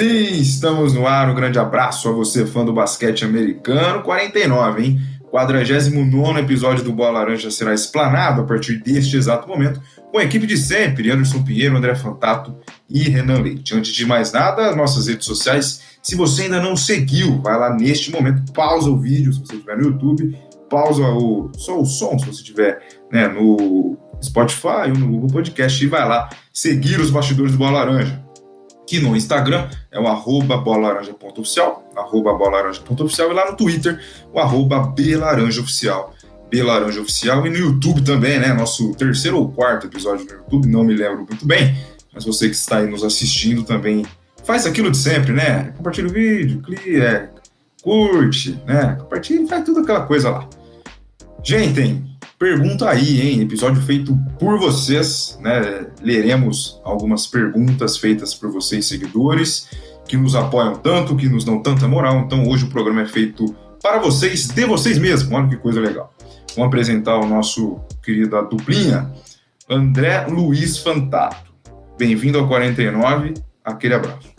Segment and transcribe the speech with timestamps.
[0.00, 1.28] Sim, estamos no ar.
[1.28, 4.02] Um grande abraço a você, fã do basquete americano.
[4.02, 5.00] 49, hein?
[5.30, 9.78] 49 episódio do Bola Laranja será explanado a partir deste exato momento,
[10.10, 12.56] com a equipe de sempre: Anderson Pinheiro, André Fantato
[12.88, 13.74] e Renan Leite.
[13.74, 15.82] Antes de mais nada, nossas redes sociais.
[16.02, 19.76] Se você ainda não seguiu, vai lá neste momento, pausa o vídeo se você estiver
[19.76, 20.34] no YouTube,
[20.70, 22.80] pausa o, só o som se você estiver
[23.12, 27.84] né, no Spotify ou no Google Podcast e vai lá seguir os bastidores do Bola
[27.84, 28.19] Laranja
[28.90, 34.00] que no Instagram é o arroba bolalaranja.oficial, arroba bolalaranja.oficial, e lá no Twitter,
[34.32, 36.12] o arroba belaranjaoficial,
[36.50, 40.92] belaranjaoficial, e no YouTube também, né, nosso terceiro ou quarto episódio no YouTube, não me
[40.92, 41.78] lembro muito bem,
[42.12, 44.04] mas você que está aí nos assistindo também,
[44.42, 47.30] faz aquilo de sempre, né, compartilha o vídeo, clica,
[47.84, 50.48] curte, né, compartilha, faz tudo aquela coisa lá.
[51.44, 52.02] Gente,
[52.40, 53.42] Pergunta aí, hein?
[53.42, 55.88] Episódio feito por vocês, né?
[56.00, 59.68] Leremos algumas perguntas feitas por vocês, seguidores,
[60.08, 62.20] que nos apoiam tanto, que nos dão tanta moral.
[62.20, 65.30] Então, hoje o programa é feito para vocês, de vocês mesmos.
[65.30, 66.14] Olha que coisa legal.
[66.56, 69.12] Vamos apresentar o nosso querido duplinha,
[69.68, 71.52] André Luiz Fantato.
[71.98, 74.29] Bem-vindo ao 49, aquele abraço.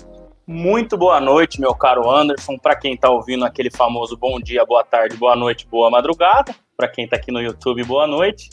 [0.47, 2.57] Muito boa noite, meu caro Anderson.
[2.57, 6.53] Para quem está ouvindo aquele famoso bom dia, boa tarde, boa noite, boa madrugada.
[6.75, 8.49] Para quem está aqui no YouTube, boa noite.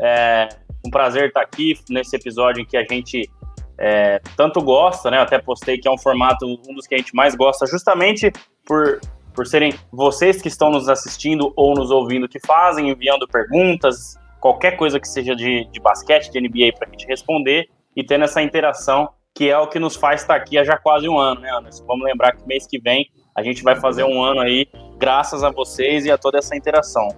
[0.00, 0.48] É
[0.84, 3.30] um prazer estar tá aqui nesse episódio em que a gente
[3.78, 5.18] é, tanto gosta, né?
[5.18, 8.32] Eu até postei que é um formato, um dos que a gente mais gosta, justamente
[8.66, 9.00] por,
[9.32, 14.76] por serem vocês que estão nos assistindo ou nos ouvindo que fazem, enviando perguntas, qualquer
[14.76, 18.42] coisa que seja de, de basquete, de NBA, para a gente responder e tendo essa
[18.42, 21.50] interação que é o que nos faz estar aqui há já quase um ano, né,
[21.50, 21.84] Anderson?
[21.86, 24.66] Vamos lembrar que mês que vem a gente vai fazer um ano aí,
[24.98, 27.08] graças a vocês e a toda essa interação.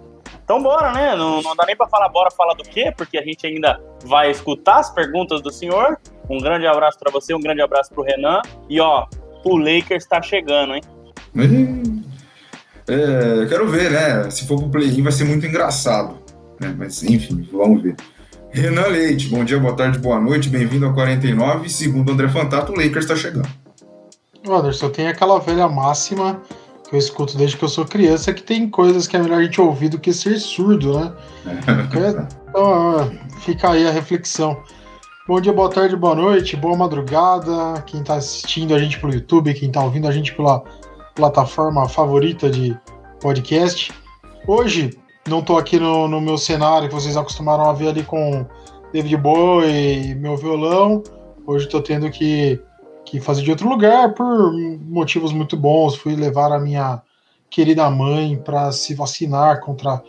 [0.44, 1.16] Então bora, né?
[1.16, 4.30] Não, não dá nem para falar bora falar do quê, porque a gente ainda vai
[4.30, 5.98] escutar as perguntas do senhor.
[6.28, 8.42] Um grande abraço para você, um grande abraço pro Renan.
[8.68, 9.06] E ó,
[9.44, 10.82] o Lakers está chegando, hein?
[12.88, 14.28] É, quero ver, né?
[14.30, 16.18] Se for pro play-in vai ser muito engraçado.
[16.60, 16.74] Né?
[16.76, 17.96] Mas enfim, vamos ver.
[18.52, 21.68] Renan Leite, bom dia, boa tarde, boa noite, bem-vindo ao 49.
[21.68, 23.48] Segundo André Fantato, o Lakers está chegando.
[24.48, 26.42] Anderson, tem aquela velha máxima
[26.88, 29.44] que eu escuto desde que eu sou criança que tem coisas que é melhor a
[29.44, 31.12] gente ouvir do que ser surdo, né?
[32.48, 33.10] então,
[33.40, 34.60] fica aí a reflexão.
[35.28, 37.80] Bom dia, boa tarde, boa noite, boa madrugada.
[37.86, 40.64] Quem está assistindo a gente pelo YouTube, quem está ouvindo a gente pela
[41.14, 42.76] plataforma favorita de
[43.20, 43.92] podcast.
[44.44, 48.46] Hoje não tô aqui no, no meu cenário que vocês acostumaram a ver ali com
[48.92, 51.02] David Bowie e meu violão.
[51.46, 52.60] Hoje tô tendo que,
[53.04, 54.52] que fazer de outro lugar por
[54.88, 55.96] motivos muito bons.
[55.96, 57.02] Fui levar a minha
[57.50, 60.02] querida mãe para se vacinar contra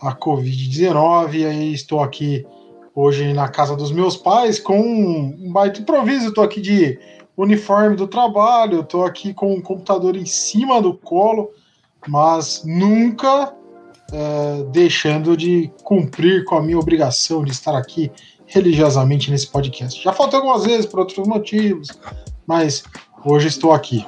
[0.00, 2.46] a Covid-19 e aí estou aqui
[2.94, 6.28] hoje na casa dos meus pais com um baita improviso.
[6.28, 6.98] Estou aqui de
[7.36, 11.50] uniforme do trabalho, estou aqui com um computador em cima do colo,
[12.06, 13.54] mas nunca
[14.12, 18.10] é, deixando de cumprir com a minha obrigação de estar aqui
[18.46, 20.02] religiosamente nesse podcast.
[20.02, 21.88] Já faltou algumas vezes por outros motivos,
[22.46, 22.84] mas
[23.24, 24.06] hoje estou aqui.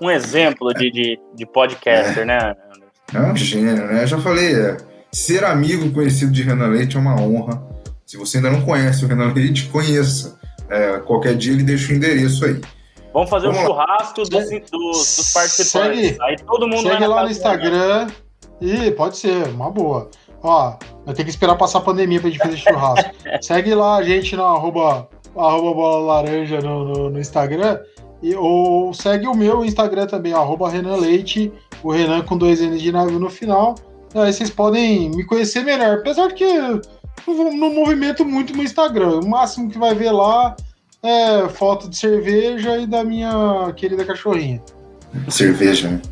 [0.00, 2.24] Um exemplo de, de, de podcaster, é.
[2.24, 2.54] né?
[3.12, 4.02] É um gênio, né?
[4.02, 4.76] Eu já falei, é,
[5.12, 7.62] ser amigo conhecido de Renan Leite é uma honra.
[8.04, 10.38] Se você ainda não conhece o Renan Leite, conheça.
[10.68, 12.60] É, qualquer dia ele deixa o endereço aí.
[13.12, 16.08] Vamos fazer Vamos um churrasco dos, dos, dos participantes.
[16.08, 18.08] Segue, aí todo mundo segue lá no Instagram.
[18.60, 20.10] Ih, pode ser, uma boa.
[20.42, 23.10] Ó, vai ter que esperar passar a pandemia pra gente fazer churrasco.
[23.40, 27.78] Segue lá a gente no arroba, arroba bola laranja no, no, no, Instagram.
[28.22, 32.78] E, ou segue o meu Instagram também, arroba Renan Leite, o Renan com dois N
[32.78, 33.74] de navio no final.
[34.14, 35.98] Aí vocês podem me conhecer melhor.
[35.98, 36.80] Apesar de que eu
[37.26, 39.20] não movimento muito no Instagram.
[39.20, 40.56] O máximo que vai ver lá
[41.02, 44.62] é foto de cerveja e da minha querida cachorrinha.
[45.28, 46.02] Cerveja, né?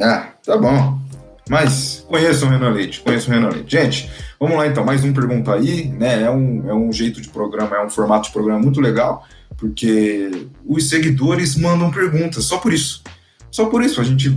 [0.00, 1.03] Ah, tá bom.
[1.48, 3.70] Mas conheçam o Renan Leite, conheçam o Renan Leite.
[3.70, 4.10] Gente,
[4.40, 6.22] vamos lá então, mais um Pergunta Aí, né?
[6.22, 9.26] É um, é um jeito de programa, é um formato de programa muito legal,
[9.56, 13.02] porque os seguidores mandam perguntas, só por isso.
[13.50, 14.36] Só por isso, a gente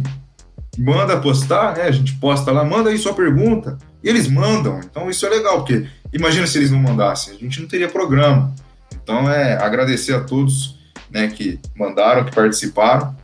[0.78, 1.84] manda postar, né?
[1.84, 4.80] A gente posta lá, manda aí sua pergunta, e eles mandam.
[4.80, 8.54] Então isso é legal, porque imagina se eles não mandassem, a gente não teria programa.
[9.02, 10.78] Então é agradecer a todos
[11.10, 13.16] né, que mandaram, que participaram.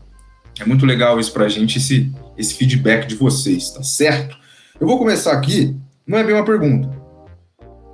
[0.60, 4.38] É muito legal isso pra gente, esse, esse feedback de vocês, tá certo?
[4.80, 6.90] Eu vou começar aqui, não é bem uma pergunta,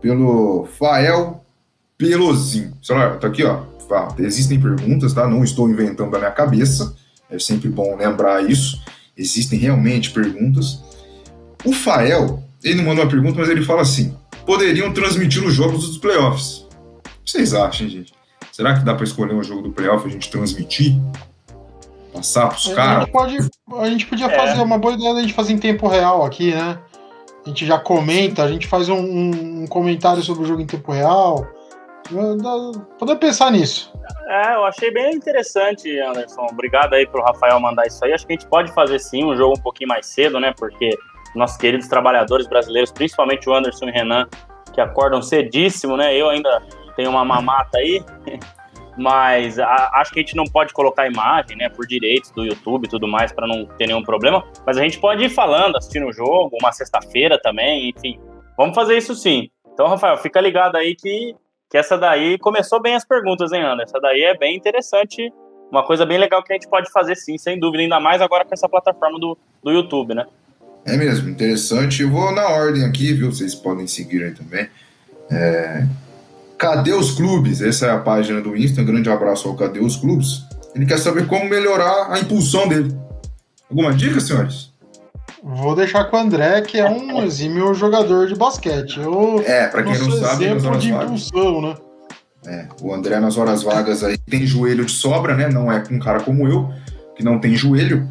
[0.01, 1.43] pelo Fael
[1.97, 2.71] Pelosin.
[2.81, 3.63] Celular, tá aqui, ó.
[4.19, 5.27] Existem perguntas, tá?
[5.27, 6.95] Não estou inventando da minha cabeça.
[7.29, 8.81] É sempre bom lembrar isso.
[9.17, 10.79] Existem realmente perguntas.
[11.65, 14.15] O Fael, ele não mandou uma pergunta, mas ele fala assim:
[14.45, 16.67] poderiam transmitir os jogos dos playoffs.
[17.05, 18.13] O que vocês acham, gente?
[18.51, 20.95] Será que dá para escolher um jogo do playoff a gente transmitir?
[22.13, 22.97] Passar pros caras?
[22.97, 23.37] A gente, pode,
[23.77, 24.35] a gente podia é.
[24.35, 26.79] fazer uma boa ideia da gente fazer em tempo real aqui, né?
[27.45, 30.91] A gente já comenta, a gente faz um, um comentário sobre o jogo em tempo
[30.91, 31.47] real.
[32.97, 33.93] Podemos pensar nisso.
[34.27, 36.45] É, eu achei bem interessante, Anderson.
[36.51, 38.13] Obrigado aí pro Rafael mandar isso aí.
[38.13, 40.53] Acho que a gente pode fazer sim um jogo um pouquinho mais cedo, né?
[40.57, 40.97] Porque
[41.35, 44.27] nossos queridos trabalhadores brasileiros, principalmente o Anderson e o Renan,
[44.73, 46.15] que acordam cedíssimo, né?
[46.15, 46.61] Eu ainda
[46.95, 48.03] tenho uma mamata aí,
[48.99, 51.69] mas a, acho que a gente não pode colocar imagem, né?
[51.69, 54.43] Por direitos do YouTube e tudo mais, para não ter nenhum problema.
[54.65, 58.19] Mas a gente pode ir falando, assistindo o jogo, uma sexta-feira também, enfim.
[58.57, 59.49] Vamos fazer isso sim.
[59.73, 61.33] Então, Rafael, fica ligado aí que
[61.69, 63.83] que essa daí começou bem as perguntas, hein, Ana?
[63.83, 65.31] Essa daí é bem interessante,
[65.71, 68.43] uma coisa bem legal que a gente pode fazer sim, sem dúvida, ainda mais agora
[68.43, 70.25] com essa plataforma do, do YouTube, né?
[70.83, 72.01] É mesmo, interessante.
[72.01, 73.31] Eu vou na ordem aqui, viu?
[73.31, 74.67] Vocês podem seguir aí também.
[75.29, 75.85] É...
[76.59, 77.61] Cadê os clubes?
[77.61, 78.81] Essa é a página do Insta.
[78.81, 80.43] Um grande abraço ao Cadê os clubes.
[80.75, 82.93] Ele quer saber como melhorar a impulsão dele.
[83.69, 84.69] Alguma dica, senhores?
[85.41, 88.99] Vou deixar com o André, que é um exímio jogador de basquete.
[88.99, 91.75] Eu é, para quem não sabe, exemplo de impulsão, né?
[92.45, 95.47] É, o André nas horas vagas aí tem joelho de sobra, né?
[95.47, 96.69] Não é um cara como eu,
[97.15, 98.05] que não tem joelho.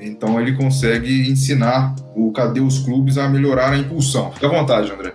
[0.00, 4.32] Então ele consegue ensinar o Cadê os Clubes a melhorar a impulsão.
[4.32, 5.12] Fica à vontade, André.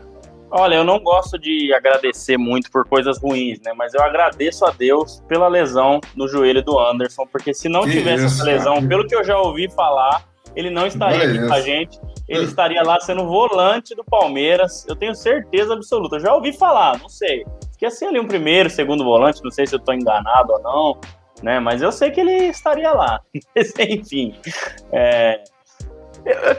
[0.52, 3.72] Olha, eu não gosto de agradecer muito por coisas ruins, né?
[3.76, 7.92] Mas eu agradeço a Deus pela lesão no joelho do Anderson, porque se não que
[7.92, 8.88] tivesse isso, essa lesão, cara.
[8.88, 10.26] pelo que eu já ouvi falar,
[10.56, 12.00] ele não estaria aqui com a gente.
[12.28, 14.86] Ele estaria lá sendo volante do Palmeiras.
[14.88, 16.18] Eu tenho certeza absoluta.
[16.18, 17.46] Eu já ouvi falar, não sei.
[17.72, 21.02] Esqueci ali um primeiro, segundo volante, não sei se eu estou enganado ou não,
[21.42, 21.60] né?
[21.60, 23.22] Mas eu sei que ele estaria lá.
[23.80, 24.36] Enfim.
[24.92, 25.44] É...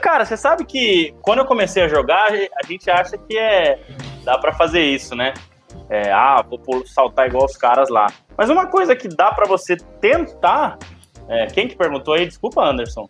[0.01, 3.79] Cara, você sabe que quando eu comecei a jogar, a gente acha que é
[4.23, 5.33] dá para fazer isso, né?
[5.89, 8.07] É, ah, vou saltar igual os caras lá.
[8.37, 10.77] Mas uma coisa que dá para você tentar.
[11.27, 12.25] É, quem que perguntou aí?
[12.25, 13.09] Desculpa, Anderson.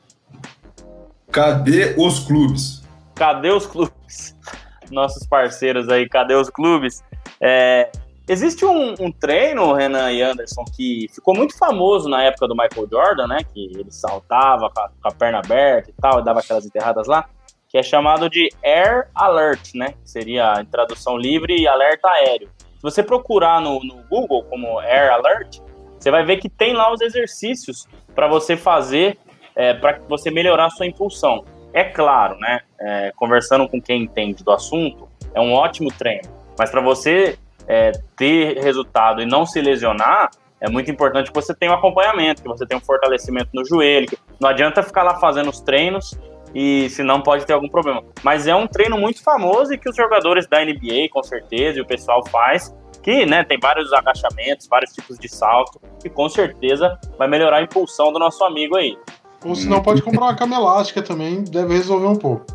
[1.31, 2.83] Cadê os clubes?
[3.15, 4.36] Cadê os clubes?
[4.92, 7.03] Nossos parceiros aí, cadê os clubes?
[7.39, 7.89] É,
[8.27, 12.88] existe um, um, treino, Renan e Anderson, que ficou muito famoso na época do Michael
[12.89, 13.39] Jordan, né?
[13.53, 17.07] Que ele saltava com a, com a perna aberta e tal, e dava aquelas enterradas
[17.07, 17.27] lá,
[17.68, 19.94] que é chamado de Air Alert, né?
[20.03, 22.50] Que seria em tradução livre alerta aéreo.
[22.57, 25.59] Se você procurar no, no Google como Air Alert,
[26.00, 29.17] você vai ver que tem lá os exercícios para você fazer
[29.56, 31.45] é, para você melhorar a sua impulsão.
[31.74, 32.62] É claro, né?
[32.79, 36.29] É, conversando com quem entende do assunto, é um ótimo treino.
[36.57, 40.29] Mas para você é, ter resultado e não se lesionar,
[40.59, 44.07] é muito importante que você tenha um acompanhamento, que você tenha um fortalecimento no joelho.
[44.39, 46.15] Não adianta ficar lá fazendo os treinos
[46.53, 48.03] e senão pode ter algum problema.
[48.23, 51.81] Mas é um treino muito famoso e que os jogadores da NBA, com certeza, e
[51.81, 56.99] o pessoal faz, que né, tem vários agachamentos, vários tipos de salto, e com certeza
[57.17, 58.95] vai melhorar a impulsão do nosso amigo aí.
[59.43, 62.45] Ou se não, pode comprar uma cama elástica também, deve resolver um pouco.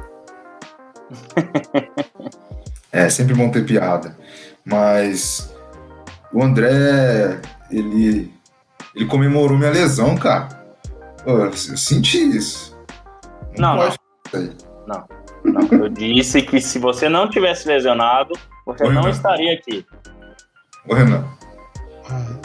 [2.92, 4.16] é, sempre bom ter piada.
[4.66, 5.54] Mas
[6.32, 7.40] o André,
[7.70, 8.34] ele,
[8.94, 10.48] ele comemorou minha lesão, cara.
[11.24, 12.76] Eu, senti isso.
[13.56, 13.88] Não, não.
[14.86, 15.06] Não.
[15.44, 15.68] não.
[15.70, 18.34] Eu disse que se você não tivesse lesionado,
[18.66, 19.14] você Ô, não Renan.
[19.14, 19.86] estaria aqui.
[20.88, 21.24] Ô, Renan.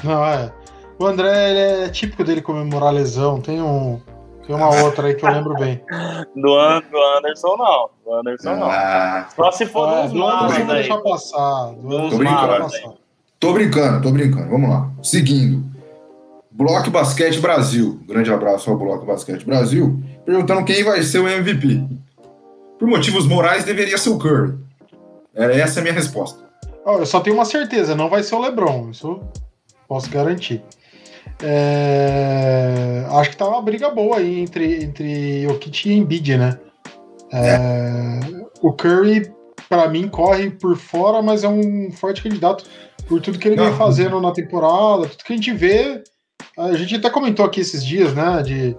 [0.04, 0.54] Não, é.
[1.00, 3.42] O André é típico dele comemorar a lesão.
[3.42, 4.00] Tem um,
[4.52, 5.82] tem uma outra aí que eu lembro bem.
[6.36, 7.90] Do, And, do Anderson, não.
[8.04, 8.70] Do Anderson, não.
[8.70, 9.30] Ah.
[9.34, 11.72] Só se for é, dos do Anderson, deixar passar.
[11.76, 12.98] Do tô brincando.
[13.40, 14.50] Tô brincando, tô brincando.
[14.50, 14.92] Vamos lá.
[15.02, 15.64] Seguindo.
[16.52, 18.02] Bloco Basquete Brasil.
[18.06, 20.04] Grande abraço ao Bloco Basquete Brasil.
[20.26, 21.82] Perguntando quem vai ser o MVP.
[22.78, 24.58] Por motivos morais, deveria ser o Curry.
[25.34, 26.44] Era essa a minha resposta.
[26.86, 28.90] Oh, eu só tenho uma certeza, não vai ser o LeBron.
[28.90, 29.22] Isso
[29.88, 30.62] posso garantir.
[31.44, 36.60] É, acho que tá uma briga boa aí entre, entre Jokic e Embiid, né?
[37.32, 38.20] É, é.
[38.62, 39.32] O Curry,
[39.68, 42.66] para mim, corre por fora, mas é um forte candidato
[43.08, 43.66] por tudo que ele Não.
[43.66, 46.04] vem fazendo na temporada, tudo que a gente vê.
[46.58, 48.76] A gente até comentou aqui esses dias, né, de,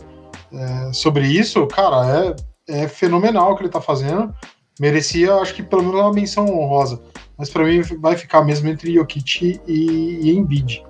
[0.53, 1.67] é, sobre isso.
[1.67, 2.37] Cara,
[2.69, 4.33] é, é fenomenal o que ele tá fazendo.
[4.79, 7.01] Merecia, acho que pelo menos uma menção honrosa.
[7.37, 10.85] Mas para mim vai ficar mesmo entre Jokic e, e Embiid.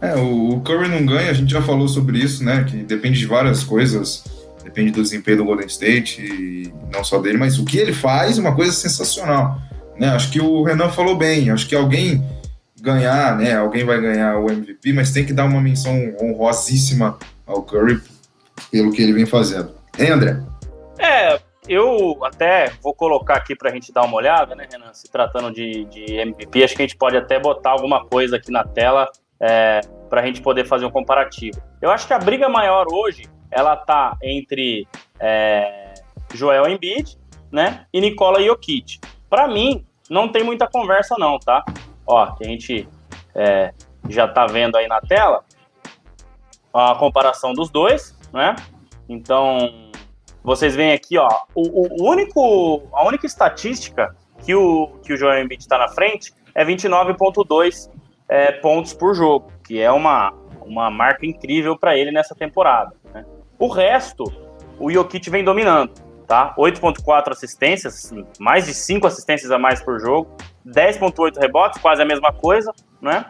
[0.00, 2.64] É, o Curry não ganha, a gente já falou sobre isso, né?
[2.64, 4.24] Que depende de várias coisas,
[4.62, 8.36] depende do desempenho do Golden State, e não só dele, mas o que ele faz
[8.36, 9.58] é uma coisa sensacional.
[9.98, 10.08] Né?
[10.08, 12.22] Acho que o Renan falou bem, acho que alguém
[12.80, 13.56] ganhar, né?
[13.56, 18.00] Alguém vai ganhar o MVP, mas tem que dar uma menção honrosíssima ao Curry
[18.70, 19.70] pelo que ele vem fazendo.
[19.98, 20.40] Hein, André?
[20.98, 24.92] É, eu até vou colocar aqui para a gente dar uma olhada, né, Renan?
[24.92, 28.52] Se tratando de, de MVP, acho que a gente pode até botar alguma coisa aqui
[28.52, 29.08] na tela
[29.40, 31.60] é, para a gente poder fazer um comparativo.
[31.80, 34.86] Eu acho que a briga maior hoje ela tá entre
[35.18, 35.94] é,
[36.34, 37.18] Joel Embiid,
[37.50, 39.00] né, e Nicola Jokic.
[39.30, 41.64] Para mim, não tem muita conversa não, tá?
[42.06, 42.88] Ó, que a gente
[43.34, 43.72] é,
[44.08, 45.44] já tá vendo aí na tela
[46.72, 48.54] a comparação dos dois, né?
[49.08, 49.90] Então,
[50.42, 54.14] vocês veem aqui, ó, o, o único, a única estatística
[54.44, 57.90] que o, que o Joel Embiid está na frente é 29,2
[58.28, 60.32] é, pontos por jogo, que é uma,
[60.64, 62.92] uma marca incrível para ele nessa temporada.
[63.12, 63.24] Né?
[63.58, 64.24] O resto,
[64.78, 65.92] o Jokic vem dominando,
[66.26, 66.54] tá?
[66.56, 72.32] 8,4 assistências, mais de 5 assistências a mais por jogo, 10,8 rebotes, quase a mesma
[72.32, 73.26] coisa, né?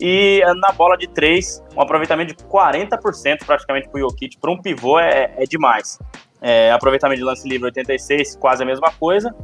[0.00, 4.60] E na bola de 3, um aproveitamento de 40% praticamente para o Jokic, para um
[4.60, 5.98] pivô é, é demais.
[6.40, 9.34] É, aproveitamento de lance livre 86, quase a mesma coisa,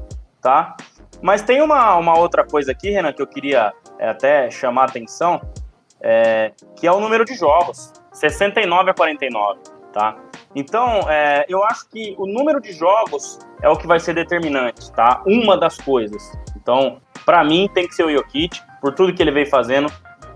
[0.42, 0.76] tá?
[1.22, 4.84] Mas tem uma, uma outra coisa aqui, Renan, que eu queria é, até chamar a
[4.86, 5.40] atenção,
[6.00, 9.60] é, que é o número de jogos, 69 a 49,
[9.92, 10.16] tá?
[10.56, 14.90] Então, é, eu acho que o número de jogos é o que vai ser determinante,
[14.92, 15.22] tá?
[15.24, 16.20] Uma das coisas.
[16.56, 19.90] Então, para mim, tem que ser o Jokic, por tudo que ele veio fazendo,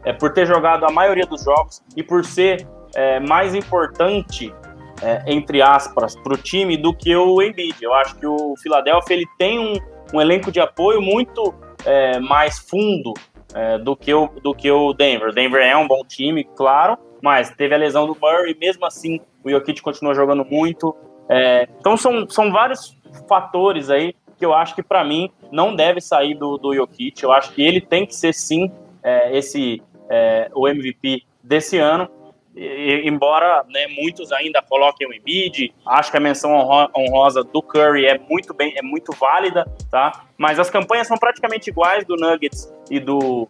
[0.05, 4.55] é, por ter jogado a maioria dos jogos e por ser é, mais importante,
[5.03, 7.83] é, entre aspas, para o time do que o Embiid.
[7.83, 9.75] Eu acho que o Philadelphia ele tem um,
[10.15, 11.53] um elenco de apoio muito
[11.85, 13.13] é, mais fundo
[13.57, 15.31] é, do, que o, do que o Denver.
[15.31, 19.19] O Denver é um bom time, claro, mas teve a lesão do Murray, mesmo assim
[19.43, 20.95] o Jokic continua jogando muito.
[21.27, 22.95] É, então são, são vários
[23.27, 27.23] fatores aí que eu acho que para mim não deve sair do, do Jokic.
[27.23, 28.71] Eu acho que ele tem que ser sim
[29.03, 32.11] é, esse é, o MVP desse ano
[32.57, 36.53] embora né, muitos ainda coloquem o Embiid, acho que a menção
[36.97, 40.25] honrosa do Curry é muito bem, é muito válida, tá?
[40.39, 43.49] Mas as campanhas são praticamente iguais do Nuggets e do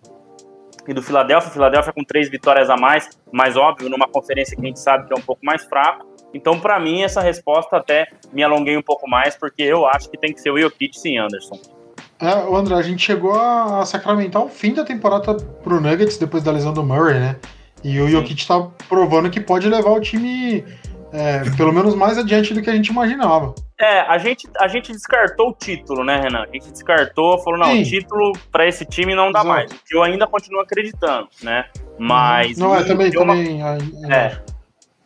[0.88, 4.66] e do Philadelphia, Philadelphia com três vitórias a mais, mas óbvio numa conferência que a
[4.66, 6.06] gente sabe que é um pouco mais fraco.
[6.32, 10.16] Então, para mim, essa resposta até me alonguei um pouco mais, porque eu acho que
[10.16, 11.58] tem que ser o Jokic sim, Anderson.
[12.20, 16.52] É, André, a gente chegou a sacramentar o fim da temporada pro Nuggets depois da
[16.52, 17.36] lesão do Murray, né?
[17.85, 20.64] E o Jokic está provando que pode levar o time
[21.12, 23.54] é, pelo menos mais adiante do que a gente imaginava.
[23.78, 26.42] É, a gente, a gente descartou o título, né, Renan?
[26.42, 27.83] A gente descartou, falou, não, Sim.
[27.83, 29.49] o título para esse time não dá Exato.
[29.49, 29.71] mais.
[29.90, 31.66] Eu ainda continuo acreditando, né?
[31.99, 32.59] Mas.
[32.59, 33.62] Não, é também, também.
[33.62, 34.38] Uma, é,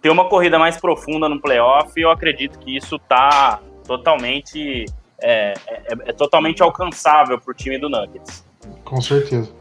[0.01, 4.85] ter uma corrida mais profunda no playoff, eu acredito que isso tá totalmente.
[5.23, 8.45] É, é, é totalmente alcançável pro time do Nuggets.
[8.85, 9.53] Com certeza.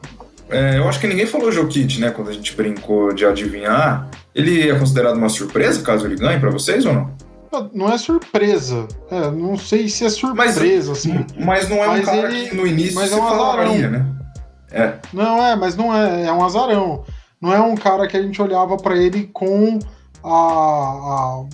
[0.50, 2.12] É, eu acho que ninguém falou Jokic, né?
[2.12, 4.10] Quando a gente brincou de adivinhar.
[4.34, 7.12] Ele é considerado uma surpresa caso ele ganhe para vocês ou não?
[7.74, 8.88] Não é surpresa.
[9.10, 11.25] É, não sei se é surpresa, mas, assim.
[11.38, 14.06] Mas não é mas um cara ele, que no início mas é um falaria, né?
[14.72, 14.94] É.
[15.12, 16.25] Não é, mas não é.
[16.25, 17.03] É um azarão.
[17.41, 19.79] Não é um cara que a gente olhava para ele com
[20.24, 21.46] a, a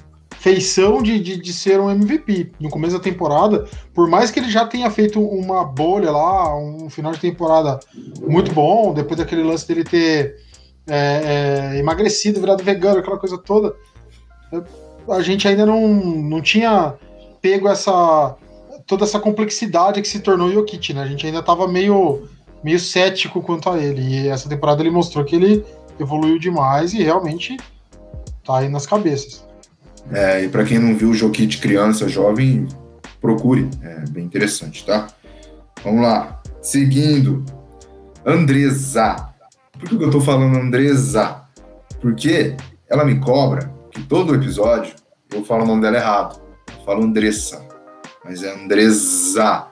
[0.45, 2.51] feição de, de, de, ser um MVP.
[2.59, 6.87] No começo da temporada, por mais que ele já tenha feito uma bolha lá, um
[6.87, 7.79] final de temporada
[8.21, 10.35] muito bom, depois daquele lance dele ter
[10.85, 13.75] é, é, emagrecido, virado vegano, aquela coisa toda,
[15.09, 16.93] a gente ainda não, não tinha
[17.41, 18.35] pego essa
[18.85, 21.01] toda essa complexidade que se tornou o Jokic, né?
[21.01, 22.29] A gente ainda estava meio,
[22.63, 23.99] meio cético quanto a ele.
[24.03, 25.65] E essa temporada ele mostrou que ele
[25.99, 27.57] evoluiu demais e realmente
[28.43, 29.43] tá aí nas cabeças.
[30.11, 32.67] É, e para quem não viu o Jokic criança, jovem,
[33.19, 33.69] procure.
[33.81, 35.07] É bem interessante, tá?
[35.83, 36.41] Vamos lá.
[36.61, 37.43] Seguindo.
[38.25, 39.15] Andresa.
[39.79, 41.41] Por que eu tô falando Andresa?
[41.99, 42.55] Porque
[42.89, 44.93] ela me cobra que todo episódio
[45.33, 46.41] eu falo o nome dela errado.
[46.67, 47.65] Eu falo Andressa.
[48.23, 49.67] Mas é Andresa.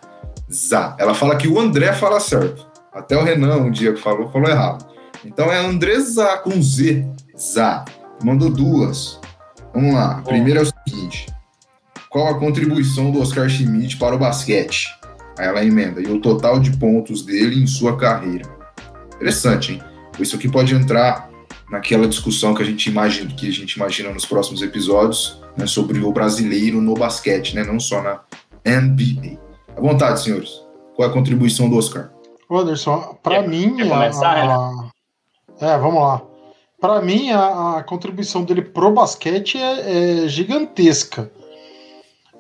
[0.52, 0.96] Zá.
[1.00, 2.68] Ela fala que o André fala certo.
[2.94, 4.86] Até o Renan, um dia que falou, falou errado.
[5.26, 7.08] Então é Andresa com Z.
[7.38, 7.86] Zá.
[8.24, 9.20] Mandou duas.
[9.74, 10.22] Vamos lá.
[10.22, 11.26] Primeiro é o seguinte:
[12.10, 14.88] qual a contribuição do Oscar Schmidt para o basquete?
[15.38, 18.48] Aí ela emenda, e o total de pontos dele em sua carreira.
[19.16, 19.82] Interessante, hein?
[20.20, 21.28] Isso aqui pode entrar
[21.72, 26.00] naquela discussão que a gente imagina, que a gente imagina nos próximos episódios, né, sobre
[26.00, 28.20] o brasileiro no basquete, né, não só na
[28.64, 29.40] NBA.
[29.76, 30.52] À vontade, senhores.
[30.96, 32.12] Qual é a contribuição do Oscar?
[32.52, 34.90] Anderson, para mim, começar, a, a...
[35.60, 36.33] é, vamos lá
[36.84, 41.32] para mim, a, a, contribuição dele pro basquete é, é, gigantesca.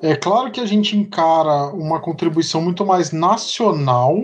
[0.01, 4.21] É claro que a gente encara uma contribuição muito mais nacional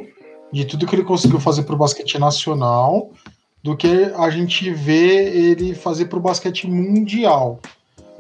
[0.52, 3.12] de tudo que ele conseguiu fazer pro basquete nacional
[3.64, 7.62] do que a gente vê ele fazer pro basquete mundial.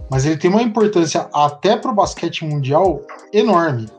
[0.09, 3.01] Mas ele tem uma importância até pro basquete mundial
[3.33, 3.89] enorme.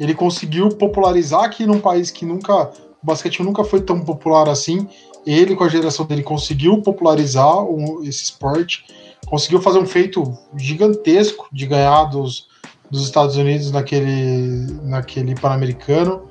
[0.00, 2.72] Ele conseguiu popularizar aqui num país que nunca
[3.06, 4.88] o basquete nunca foi tão popular assim.
[5.24, 7.54] Ele, com a geração dele, conseguiu popularizar
[8.02, 8.84] esse esporte,
[9.26, 12.48] conseguiu fazer um feito gigantesco de ganhar dos,
[12.90, 16.28] dos Estados Unidos naquele, naquele Pan-Americano.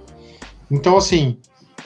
[0.70, 1.38] Então, assim,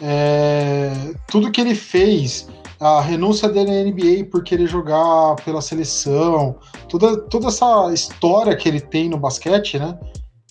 [0.01, 0.91] é,
[1.27, 2.47] tudo que ele fez,
[2.79, 6.55] a renúncia dele à NBA por querer jogar pela seleção,
[6.87, 9.99] toda, toda essa história que ele tem no basquete, né?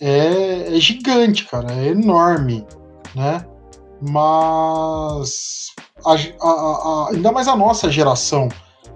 [0.00, 2.64] É, é gigante, cara, é enorme,
[3.16, 3.45] né?
[4.00, 5.69] Mas
[6.05, 8.49] a, a, a, ainda mais a nossa geração,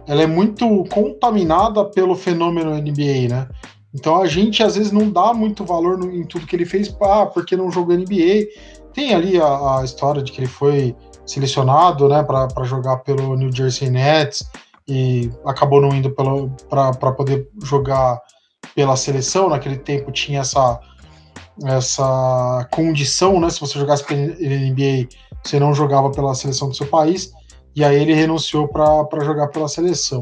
[0.06, 3.48] ela é muito contaminada pelo fenômeno NBA, né?
[3.94, 6.94] Então a gente às vezes não dá muito valor no, em tudo que ele fez,
[7.02, 8.46] ah, porque não jogou NBA.
[8.94, 10.94] Tem ali a, a história de que ele foi
[11.26, 14.44] selecionado, né, para jogar pelo New Jersey Nets
[14.88, 18.20] e acabou não indo para poder jogar
[18.74, 19.48] pela seleção.
[19.48, 20.80] Naquele tempo tinha essa
[21.64, 23.50] essa condição, né?
[23.50, 25.08] Se você jogasse pela NBA,
[25.42, 27.32] você não jogava pela seleção do seu país.
[27.74, 30.20] E aí ele renunciou para jogar pela seleção.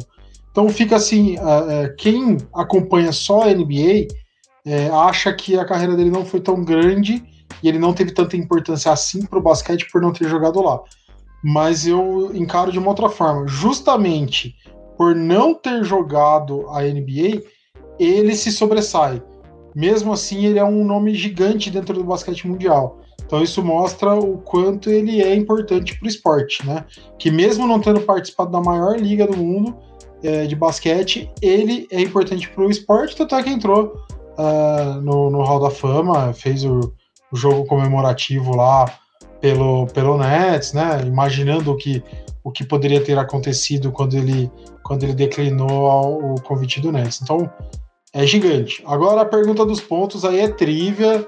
[0.50, 4.08] Então fica assim, uh, quem acompanha só a NBA
[4.66, 7.24] uh, acha que a carreira dele não foi tão grande
[7.62, 10.80] e ele não teve tanta importância assim para o basquete por não ter jogado lá.
[11.42, 13.46] Mas eu encaro de uma outra forma.
[13.46, 14.54] Justamente
[14.96, 17.42] por não ter jogado a NBA,
[17.98, 19.22] ele se sobressai.
[19.74, 23.00] Mesmo assim, ele é um nome gigante dentro do basquete mundial.
[23.24, 26.84] Então isso mostra o quanto ele é importante para o esporte, né?
[27.16, 29.76] Que mesmo não tendo participado da maior liga do mundo,
[30.22, 33.94] é, de basquete, ele é importante para o esporte, tanto é que entrou
[34.36, 36.92] uh, no, no Hall da Fama, fez o,
[37.32, 38.92] o, jogo comemorativo lá
[39.40, 41.02] pelo, pelo Nets, né?
[41.06, 42.02] Imaginando o que,
[42.44, 44.50] o que poderia ter acontecido quando ele,
[44.82, 47.20] quando ele declinou o convite do Nets.
[47.22, 47.50] Então,
[48.12, 48.82] é gigante.
[48.86, 51.26] Agora a pergunta dos pontos aí é trivia.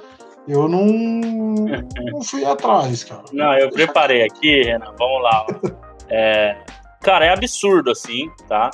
[0.49, 3.25] Eu não, não fui atrás, cara.
[3.33, 4.93] Não, eu preparei aqui, Renan.
[4.99, 5.47] Vamos lá.
[6.09, 6.57] É,
[7.03, 8.71] Cara, é absurdo assim, tá?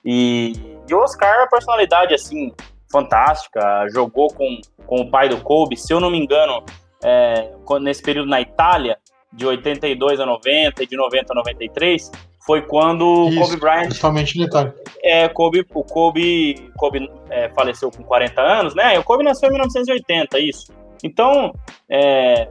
[0.06, 0.54] E,
[0.88, 2.54] e o Oscar é uma personalidade assim
[2.92, 6.64] fantástica, jogou com, com o pai do Kobe, se eu não me engano,
[7.04, 7.50] é,
[7.82, 8.98] nesse período na Itália,
[9.32, 12.12] de 82 a 90 e de 90 a 93,
[12.46, 13.86] foi quando Isso, o Kobe Bryant.
[13.88, 14.72] Principalmente detalhe.
[15.04, 18.96] É, Kobe, o Kobe, Kobe é, faleceu com 40 anos, né?
[18.96, 20.72] E o Kobe nasceu em 1980, isso.
[21.04, 21.54] Então,
[21.90, 22.48] é,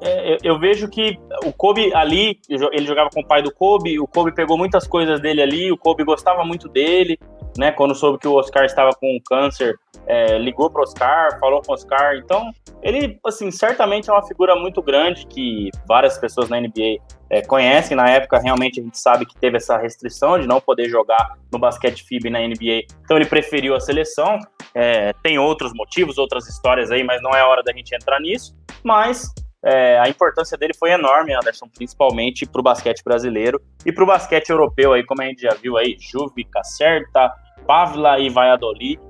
[0.00, 4.06] é, eu vejo que o Kobe ali, ele jogava com o pai do Kobe, o
[4.06, 7.18] Kobe pegou muitas coisas dele ali, o Kobe gostava muito dele,
[7.56, 7.72] né?
[7.72, 9.74] Quando soube que o Oscar estava com câncer,
[10.06, 12.16] é, ligou para o Oscar, falou com o Oscar.
[12.16, 12.50] Então,
[12.82, 16.98] ele, assim, certamente é uma figura muito grande que várias pessoas na NBA
[17.30, 17.96] é, conhecem.
[17.96, 21.58] Na época, realmente, a gente sabe que teve essa restrição de não poder jogar no
[21.58, 22.84] basquete FIBA na NBA.
[23.04, 24.38] Então, ele preferiu a seleção.
[24.74, 28.56] É, tem outros motivos, outras histórias aí, mas não é hora da gente entrar nisso.
[28.84, 29.32] Mas
[29.64, 34.06] é, a importância dele foi enorme, Anderson, principalmente para o basquete brasileiro e para o
[34.06, 37.32] basquete europeu, aí, como a gente já viu aí, Juve, Caserta,
[37.66, 39.00] Pavla e Valladolid.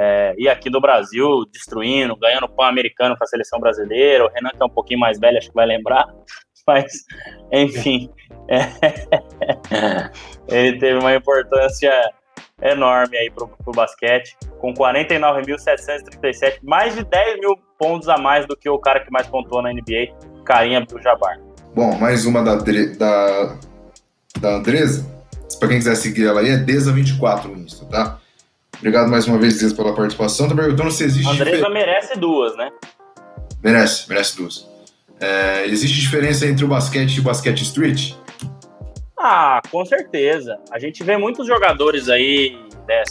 [0.00, 4.24] É, e aqui do Brasil, destruindo, ganhando pão americano com a seleção brasileira.
[4.24, 6.06] O Renan, que é um pouquinho mais velho, acho que vai lembrar.
[6.64, 6.92] Mas,
[7.50, 8.08] enfim,
[8.48, 8.60] é,
[10.48, 11.90] ele teve uma importância
[12.62, 18.56] enorme aí pro, pro basquete, com 49.737, mais de 10 mil pontos a mais do
[18.56, 21.40] que o cara que mais pontuou na NBA, Karim Abdul-Jabbar.
[21.74, 23.58] Bom, mais uma da, da,
[24.40, 25.04] da Andresa.
[25.58, 28.20] Para quem quiser seguir ela aí, é Deza24 no Insta, tá?
[28.78, 30.48] Obrigado mais uma vez, Deza, pela participação.
[30.48, 31.28] Tô perguntando se existe.
[31.28, 32.70] Andresa merece duas, né?
[33.62, 34.68] Merece, merece duas.
[35.20, 38.14] É, existe diferença entre o basquete e o basquete street?
[39.18, 40.58] Ah, com certeza.
[40.70, 43.02] A gente vê muitos jogadores aí, né,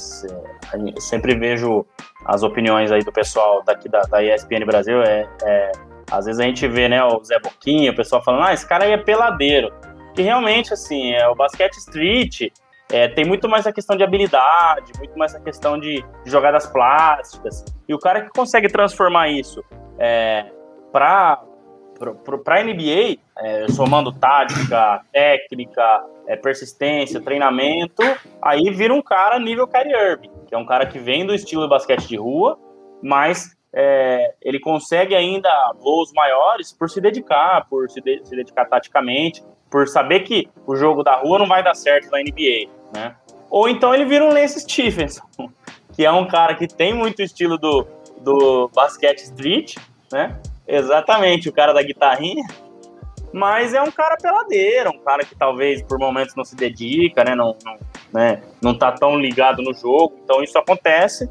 [0.99, 1.85] sempre vejo
[2.25, 5.01] as opiniões aí do pessoal daqui da, da ESPN Brasil.
[5.01, 5.71] É, é,
[6.09, 8.85] às vezes a gente vê, né, o Zé Boquinha, o pessoal falando, ah, esse cara
[8.85, 9.73] aí é peladeiro.
[10.15, 12.51] Que realmente, assim, é, o basquete street
[12.91, 17.65] é, tem muito mais a questão de habilidade, muito mais a questão de, jogadas plásticas.
[17.87, 19.63] E o cara que consegue transformar isso
[19.97, 20.45] é,
[20.91, 21.43] para
[22.45, 28.03] para NBA, é, somando tática, técnica, é, persistência, treinamento,
[28.39, 31.63] aí vira um cara nível Kyrie Irving, que é um cara que vem do estilo
[31.63, 32.59] de basquete de rua,
[33.01, 38.65] mas é, ele consegue ainda voos maiores por se dedicar, por se, de, se, dedicar
[38.65, 43.15] taticamente, por saber que o jogo da rua não vai dar certo na NBA, né?
[43.49, 45.23] Ou então ele vira um Lance Stephenson,
[45.95, 47.87] que é um cara que tem muito estilo do,
[48.21, 49.75] do basquete street,
[50.11, 50.39] né?
[50.67, 52.45] Exatamente, o cara da guitarrinha.
[53.33, 57.35] Mas é um cara peladeiro, um cara que talvez por momentos não se dedica, né?
[57.35, 57.77] Não, não,
[58.13, 58.41] né?
[58.61, 60.17] não tá tão ligado no jogo.
[60.23, 61.29] Então isso acontece.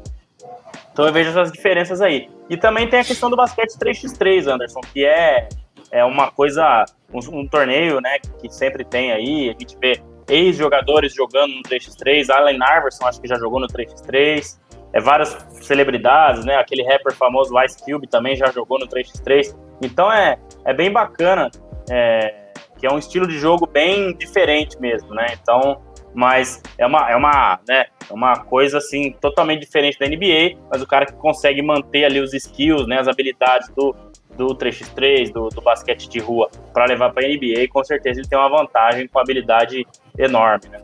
[0.91, 2.29] Então eu vejo essas diferenças aí.
[2.49, 5.49] E também tem a questão do basquete 3x3, Anderson, que é,
[5.91, 8.19] é uma coisa, um, um torneio, né?
[8.39, 9.49] Que sempre tem aí.
[9.49, 12.29] A gente vê ex-jogadores jogando no 3x3.
[12.29, 14.57] Allen Iverson acho que já jogou no 3x3
[14.93, 16.55] é, várias celebridades, né?
[16.55, 19.55] Aquele rapper famoso Ice Cube também já jogou no 3x3.
[19.81, 21.49] Então é, é bem bacana,
[21.89, 25.27] é, que é um estilo de jogo bem diferente mesmo, né?
[25.41, 25.81] Então,
[26.13, 30.81] mas é uma, é uma, né, é uma coisa assim totalmente diferente da NBA, mas
[30.81, 33.95] o cara que consegue manter ali os skills, né, as habilidades do,
[34.37, 38.27] do 3x3, do, do basquete de rua, para levar para a NBA, com certeza ele
[38.27, 39.85] tem uma vantagem com habilidade
[40.17, 40.79] enorme, né?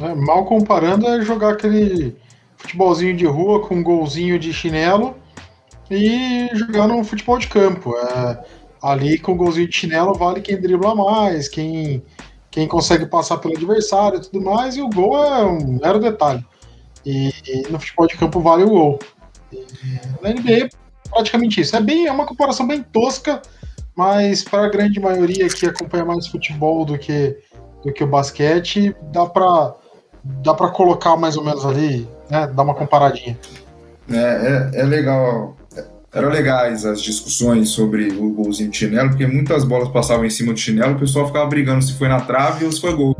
[0.00, 2.16] É, mal comparando é jogar aquele
[2.56, 5.14] futebolzinho de rua com um golzinho de chinelo
[5.90, 7.94] e jogando um futebol de campo.
[7.96, 8.44] É,
[8.82, 12.02] ali com golzinho de chinelo vale quem dribla mais, quem,
[12.50, 16.44] quem consegue passar pelo adversário e tudo mais, e o gol é um mero detalhe.
[17.06, 18.98] E, e no futebol de campo vale o gol.
[19.52, 19.64] E,
[20.20, 20.70] na NBA
[21.14, 21.76] praticamente isso.
[21.76, 23.40] É, bem, é uma comparação bem tosca,
[23.96, 27.36] mas para a grande maioria que acompanha mais futebol do que,
[27.84, 29.74] do que o basquete, dá para
[30.42, 33.38] dá para colocar mais ou menos ali né, dar uma comparadinha.
[34.10, 35.56] É, é, é legal.
[36.12, 40.52] Eram legais as discussões sobre o golzinho de chinelo, porque muitas bolas passavam em cima
[40.52, 43.16] do chinelo, o pessoal ficava brigando se foi na trave ou se foi gol.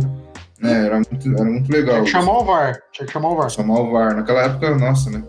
[0.62, 1.94] É, era, muito, era muito legal.
[1.96, 2.80] Tinha que chamar o VAR.
[2.92, 3.50] Tinha que chamar o VAR.
[3.50, 4.14] Chamar o VAR.
[4.14, 5.22] Naquela época, nossa, né?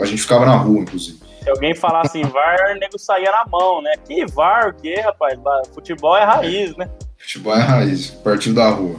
[0.00, 1.18] A gente ficava na rua, inclusive.
[1.44, 3.92] Se alguém falasse em VAR, o nego saía na mão, né?
[4.02, 5.38] Que VAR, o quê, rapaz?
[5.74, 6.88] Futebol é raiz, né?
[7.18, 8.98] Futebol é raiz, partido da rua.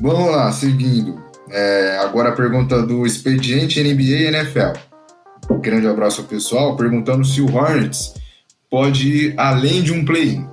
[0.00, 1.22] Vamos lá, seguindo.
[1.50, 4.80] É, agora a pergunta do expediente NBA e NFL.
[5.50, 8.14] Um grande abraço ao pessoal, perguntando se o Hornets
[8.70, 10.48] pode ir além de um play-in.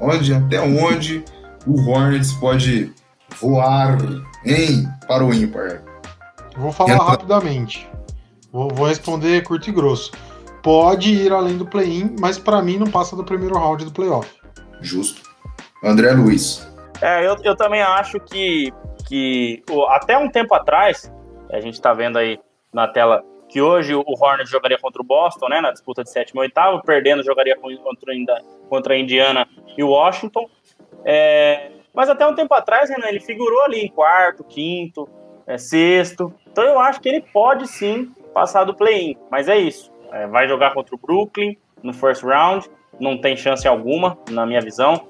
[0.00, 1.24] Onde, até onde
[1.66, 2.92] o Hornets pode
[3.40, 3.98] voar
[4.46, 5.82] em para o ímpar?
[6.56, 7.90] Vou falar rapidamente.
[8.52, 10.12] Vou, vou, responder curto e grosso.
[10.62, 14.30] Pode ir além do play-in, mas para mim não passa do primeiro round do playoff.
[14.80, 15.22] Justo.
[15.82, 16.68] André Luiz.
[17.00, 18.72] É, eu, eu também acho que
[19.10, 21.12] que até um tempo atrás,
[21.50, 22.38] a gente está vendo aí
[22.72, 26.40] na tela que hoje o Hornets jogaria contra o Boston, né, na disputa de sétimo
[26.40, 28.14] e oitavo, perdendo jogaria contra,
[28.68, 30.48] contra a Indiana e o Washington.
[31.04, 35.08] É, mas até um tempo atrás, Renan, ele figurou ali em quarto, quinto,
[35.44, 36.32] é, sexto.
[36.46, 39.89] Então eu acho que ele pode sim passar do play-in, mas é isso.
[40.12, 42.68] É, vai jogar contra o Brooklyn no first round,
[42.98, 45.08] não tem chance alguma, na minha visão.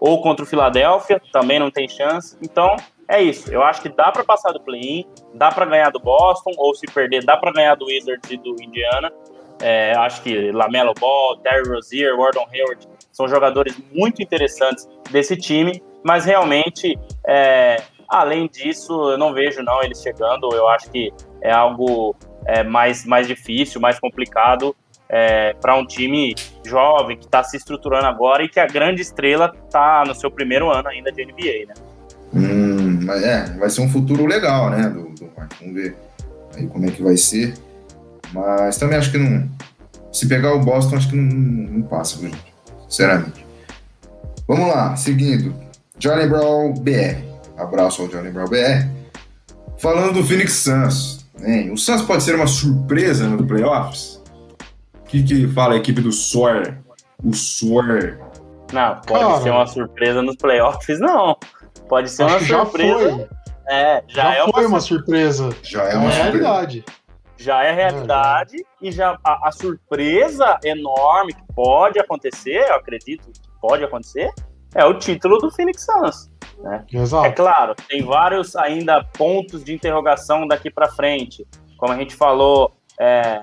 [0.00, 2.36] Ou contra o Philadelphia, também não tem chance.
[2.42, 2.76] Então,
[3.08, 3.52] é isso.
[3.52, 6.86] Eu acho que dá para passar do play-in, dá para ganhar do Boston, ou se
[6.86, 9.12] perder, dá para ganhar do Wizards e do Indiana.
[9.60, 15.80] É, acho que Lamelo Ball, Terry Rozier, Gordon Hayward são jogadores muito interessantes desse time,
[16.02, 20.52] mas realmente, é, além disso, eu não vejo não eles chegando.
[20.52, 24.74] Eu acho que é algo é, mais, mais difícil, mais complicado
[25.08, 29.54] é, para um time jovem que está se estruturando agora e que a grande estrela
[29.66, 31.74] está no seu primeiro ano ainda de NBA, né?
[32.34, 34.88] Hum, mas é, vai ser um futuro legal, né?
[34.88, 35.94] Do, do, vamos ver
[36.56, 37.54] aí como é que vai ser.
[38.32, 39.46] Mas também acho que não.
[40.10, 42.54] Se pegar o Boston, acho que não, não passa, viu, gente?
[42.88, 43.46] Sinceramente.
[44.48, 45.54] Vamos lá, seguindo.
[45.98, 47.22] Johnny Brown BR.
[47.56, 48.88] Abraço ao Johnny Brown BR.
[49.78, 51.21] Falando do Phoenix Suns.
[51.42, 51.72] Hein?
[51.72, 54.22] O Suns pode ser uma surpresa no playoffs?
[54.94, 56.78] O que, que fala a equipe do SOR?
[57.22, 58.18] O SOR.
[58.72, 59.40] Não, pode Cara.
[59.42, 61.36] ser uma surpresa nos playoffs, não.
[61.88, 63.28] Pode ser Acho uma surpresa.
[63.68, 65.50] É, já, já é foi uma, surpresa.
[65.62, 66.84] Já é uma é realidade.
[67.36, 68.86] Já é realidade é.
[68.86, 74.30] e já a, a, surpresa enorme que pode acontecer, eu acredito que pode acontecer,
[74.74, 76.30] é o título do Phoenix Suns.
[76.58, 76.84] Né?
[76.92, 77.26] Exato.
[77.26, 81.46] É claro, tem vários ainda pontos de interrogação daqui para frente.
[81.76, 83.42] Como a gente falou, É,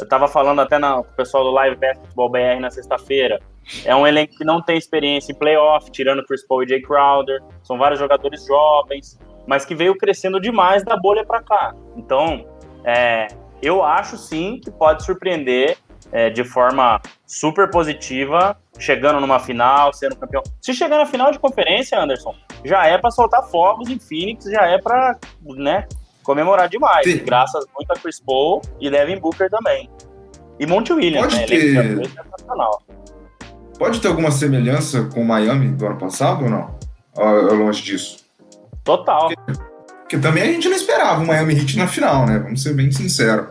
[0.00, 3.38] eu tava falando até na, com o pessoal do Live Basketball BR na sexta-feira.
[3.84, 7.42] É um elenco que não tem experiência em playoff, tirando Chris Paul e Jay Crowder.
[7.62, 11.74] São vários jogadores jovens, mas que veio crescendo demais da bolha para cá.
[11.96, 12.46] Então,
[12.84, 13.26] é,
[13.62, 15.76] eu acho sim que pode surpreender
[16.12, 20.42] é, de forma super positiva, chegando numa final, sendo campeão.
[20.60, 24.62] Se chegar na final de conferência, Anderson, já é para soltar fogos em Phoenix, já
[24.66, 25.86] é para né,
[26.22, 27.04] comemorar demais.
[27.04, 27.24] Sim.
[27.24, 29.88] Graças muito a Chris Paul e Devin Booker também.
[30.58, 31.46] E Monte Williams, pode né?
[31.46, 32.10] Ter...
[33.78, 36.78] Pode ter alguma semelhança com o Miami do ano passado ou não?
[37.16, 38.18] Ou é longe disso?
[38.84, 39.28] Total.
[39.28, 39.60] Porque,
[40.00, 42.38] porque também a gente não esperava o Miami Heat na final, né?
[42.38, 43.46] Vamos ser bem sinceros.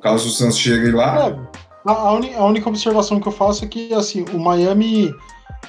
[0.00, 1.28] Caso o Suns chegue lá.
[1.28, 1.55] É,
[1.86, 5.14] a, a, única observação que eu faço é que assim, o Miami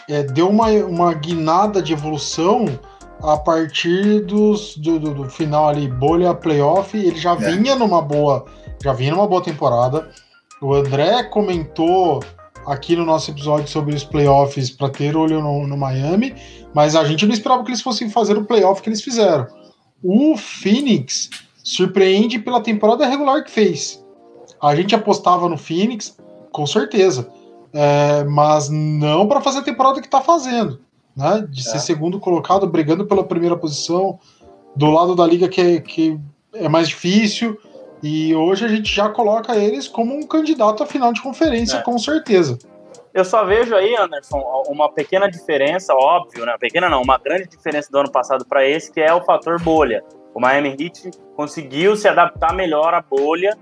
[0.09, 2.65] é, deu uma, uma guinada de evolução
[3.21, 7.35] a partir dos, do, do, do final ali, bolha playoff, ele já é.
[7.35, 8.45] vinha numa boa,
[8.83, 10.09] já vinha numa boa temporada.
[10.61, 12.23] O André comentou
[12.65, 16.35] aqui no nosso episódio sobre os playoffs para ter olho no, no, Miami,
[16.73, 19.47] mas a gente não esperava que eles fossem fazer o playoff que eles fizeram.
[20.03, 21.29] O Phoenix
[21.63, 24.03] surpreende pela temporada regular que fez.
[24.61, 26.17] A gente apostava no Phoenix,
[26.51, 27.29] com certeza,
[27.73, 30.79] é, mas não para fazer a temporada que está fazendo,
[31.15, 31.45] né?
[31.49, 31.63] De é.
[31.63, 34.19] ser segundo colocado, brigando pela primeira posição,
[34.75, 36.19] do lado da liga que é, que
[36.53, 37.57] é mais difícil.
[38.01, 41.81] E hoje a gente já coloca eles como um candidato à final de conferência, é.
[41.81, 42.57] com certeza.
[43.13, 46.55] Eu só vejo aí, Anderson, uma pequena diferença, óbvio, né?
[46.59, 50.03] Pequena não, uma grande diferença do ano passado para esse, que é o fator bolha.
[50.35, 53.57] O Miami Heat conseguiu se adaptar melhor à bolha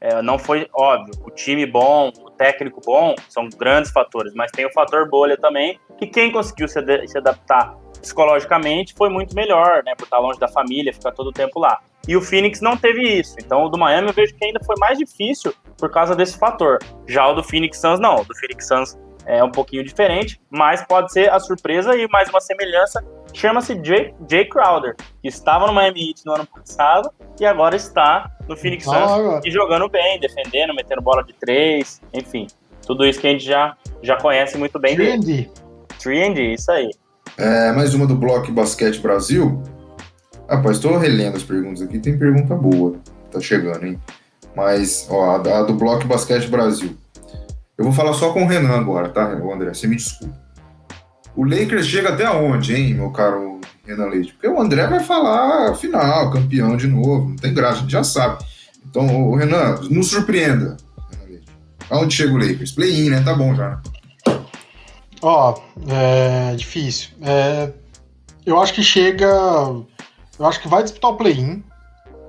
[0.00, 1.14] é, não foi óbvio.
[1.26, 5.78] O time bom, o técnico bom, são grandes fatores, mas tem o fator bolha também,
[5.98, 9.94] que quem conseguiu se, se adaptar psicologicamente foi muito melhor, né?
[9.96, 11.78] Por estar longe da família, ficar todo o tempo lá.
[12.06, 13.34] E o Phoenix não teve isso.
[13.38, 16.78] Então o do Miami eu vejo que ainda foi mais difícil por causa desse fator.
[17.06, 18.20] Já o do Phoenix Suns não.
[18.20, 22.30] O do Phoenix Suns é um pouquinho diferente, mas pode ser a surpresa e mais
[22.30, 23.04] uma semelhança.
[23.32, 28.30] Chama-se Jay, Jay Crowder, que estava no Miami Heat no ano passado e agora está
[28.48, 32.46] no Phoenix Suns e jogando bem, defendendo, metendo bola de três, enfim.
[32.86, 35.50] Tudo isso que a gente já, já conhece muito bem 3 dele.
[36.00, 36.90] 3D, isso aí.
[37.36, 39.62] É, mais uma do Bloco Basquete Brasil.
[40.48, 42.96] Rapaz, estou relendo as perguntas aqui, tem pergunta boa.
[43.30, 44.00] Tá chegando, hein?
[44.56, 46.96] Mas, ó, a do Bloco Basquete Brasil.
[47.76, 49.74] Eu vou falar só com o Renan agora, tá, André?
[49.74, 50.47] Você me desculpa.
[51.38, 54.32] O Lakers chega até onde, hein, meu caro Renan Leite?
[54.32, 58.02] Porque o André vai falar final, campeão de novo, não tem graça, a gente já
[58.02, 58.44] sabe.
[58.84, 60.76] Então, Renan, nos surpreenda.
[61.88, 62.72] Aonde chega o Lakers?
[62.72, 63.22] Play-in, né?
[63.22, 63.70] Tá bom já.
[63.70, 63.80] Né?
[65.22, 65.56] Ó,
[65.88, 67.10] é difícil.
[67.22, 67.72] É,
[68.44, 69.28] eu acho que chega.
[69.28, 71.62] Eu acho que vai disputar o play-in.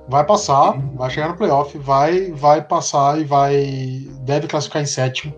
[0.08, 0.94] Vai passar, uhum.
[0.96, 4.08] vai chegar no playoff, vai, vai passar e vai.
[4.20, 5.34] Deve classificar em sétimo,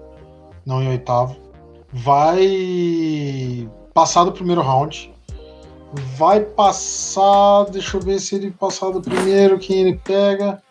[0.67, 1.42] não em oitavo.
[1.93, 5.13] Vai passar do primeiro round.
[6.17, 7.65] Vai passar.
[7.71, 10.63] Deixa eu ver se ele passar do primeiro, quem ele pega.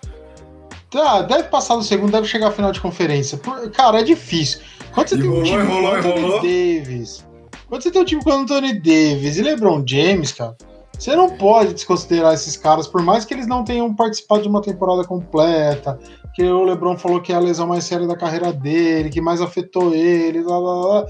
[0.90, 3.38] Tá, deve passar do segundo, deve chegar à final de conferência.
[3.38, 4.60] Por, cara, é difícil.
[4.94, 7.26] Quando você tem um time com Anthony Davis.
[7.70, 10.58] Quando você tem um time com Anthony Davis e LeBron James, cara
[11.02, 14.62] você não pode desconsiderar esses caras, por mais que eles não tenham participado de uma
[14.62, 15.98] temporada completa,
[16.36, 19.42] que o LeBron falou que é a lesão mais séria da carreira dele, que mais
[19.42, 21.06] afetou ele, blá, blá, blá.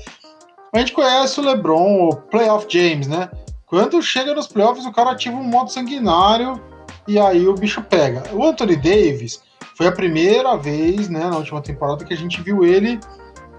[0.73, 3.29] A gente conhece o LeBron, o Playoff James, né?
[3.65, 6.61] Quando chega nos playoffs, o cara ativa um modo sanguinário
[7.05, 8.23] e aí o bicho pega.
[8.33, 9.41] O Anthony Davis
[9.75, 12.97] foi a primeira vez, né, na última temporada que a gente viu ele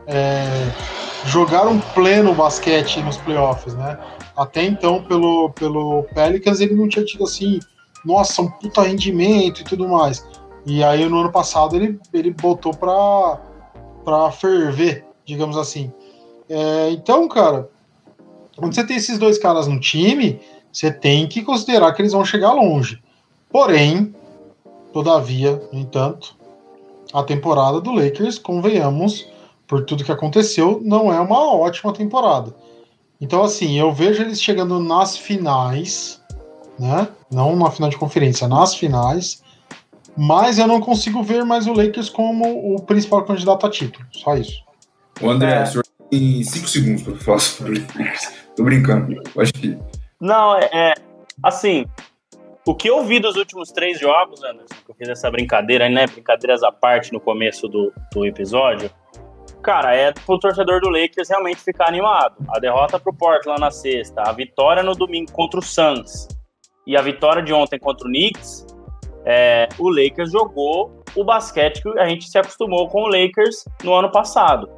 [0.06, 0.48] é,
[1.26, 3.98] jogar um pleno basquete nos playoffs, né?
[4.36, 7.60] Até então, pelo, pelo Pelicans, ele não tinha tido assim,
[8.04, 10.26] nossa, um puta rendimento e tudo mais.
[10.64, 13.40] E aí no ano passado ele, ele botou pra,
[14.04, 15.92] pra ferver, digamos assim.
[16.48, 17.68] É, então, cara,
[18.56, 20.40] quando você tem esses dois caras no time,
[20.72, 23.02] você tem que considerar que eles vão chegar longe.
[23.50, 24.14] Porém,
[24.92, 26.36] todavia, no entanto,
[27.12, 29.28] a temporada do Lakers, convenhamos,
[29.66, 32.54] por tudo que aconteceu, não é uma ótima temporada.
[33.22, 36.20] Então, assim, eu vejo eles chegando nas finais,
[36.76, 37.06] né?
[37.30, 39.44] Não na final de conferência, nas finais.
[40.16, 44.04] Mas eu não consigo ver mais o Lakers como o principal candidato a título.
[44.10, 44.64] Só isso.
[45.20, 45.62] O André, é.
[45.62, 48.32] o senhor tem cinco segundos para falar sobre o Lakers.
[48.56, 49.78] Tô brincando, acho que.
[50.20, 50.94] Não, é, é.
[51.44, 51.86] Assim,
[52.66, 56.08] o que eu vi dos últimos três jogos, Anderson, que eu fiz essa brincadeira, né?
[56.08, 58.90] Brincadeiras à parte no começo do, do episódio
[59.62, 62.36] cara, é pro torcedor do Lakers realmente ficar animado.
[62.54, 66.28] A derrota pro Portland na sexta, a vitória no domingo contra o Suns
[66.86, 68.66] e a vitória de ontem contra o Knicks,
[69.24, 73.94] é, o Lakers jogou o basquete que a gente se acostumou com o Lakers no
[73.94, 74.68] ano passado.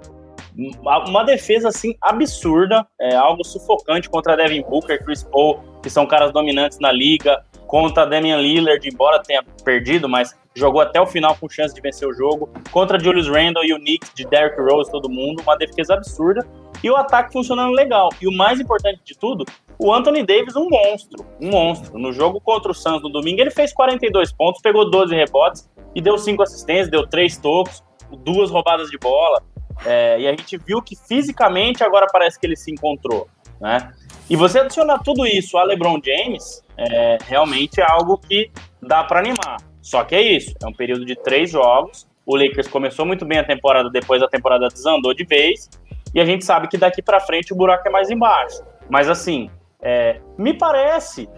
[0.81, 6.33] Uma defesa assim absurda, é algo sufocante contra Devin Booker, Chris Paul, que são caras
[6.33, 11.49] dominantes na liga, contra Damian Lillard, embora tenha perdido, mas jogou até o final com
[11.49, 15.09] chance de vencer o jogo, contra Julius Randle e o Knicks de Derrick Rose, todo
[15.09, 16.47] mundo, uma defesa absurda
[16.83, 18.11] e o ataque funcionando legal.
[18.21, 19.45] E o mais importante de tudo,
[19.79, 21.99] o Anthony Davis, um monstro, um monstro.
[21.99, 26.01] No jogo contra o Suns no domingo, ele fez 42 pontos, pegou 12 rebotes e
[26.01, 27.83] deu 5 assistências, deu 3 tocos,
[28.19, 29.43] duas roubadas de bola.
[29.85, 33.29] É, e a gente viu que fisicamente agora parece que ele se encontrou,
[33.61, 33.91] né?
[34.31, 39.21] E você adicionar tudo isso a LeBron James, é, realmente é algo que dá para
[39.21, 39.57] animar.
[39.85, 42.09] Só que é isso, é um período de três jogos.
[42.25, 45.69] O Lakers começou muito bem a temporada, depois a temporada desandou de vez.
[46.15, 48.65] E a gente sabe que daqui para frente o buraco é mais embaixo.
[48.89, 49.51] Mas assim,
[49.83, 51.29] é, me parece,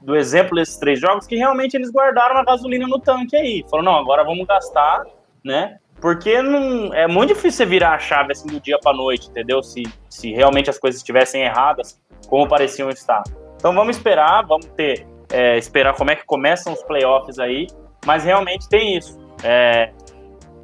[0.00, 3.64] do exemplo desses três jogos, que realmente eles guardaram a gasolina no tanque aí.
[3.70, 5.04] Falaram, não, agora vamos gastar,
[5.44, 5.78] né?
[6.00, 9.62] Porque não, é muito difícil você virar a chave assim do dia para noite, entendeu?
[9.62, 13.22] Se, se realmente as coisas estivessem erradas, como pareciam estar.
[13.54, 17.68] Então vamos esperar, vamos ter é, esperar como é que começam os playoffs aí,
[18.04, 19.18] mas realmente tem isso.
[19.42, 19.90] É,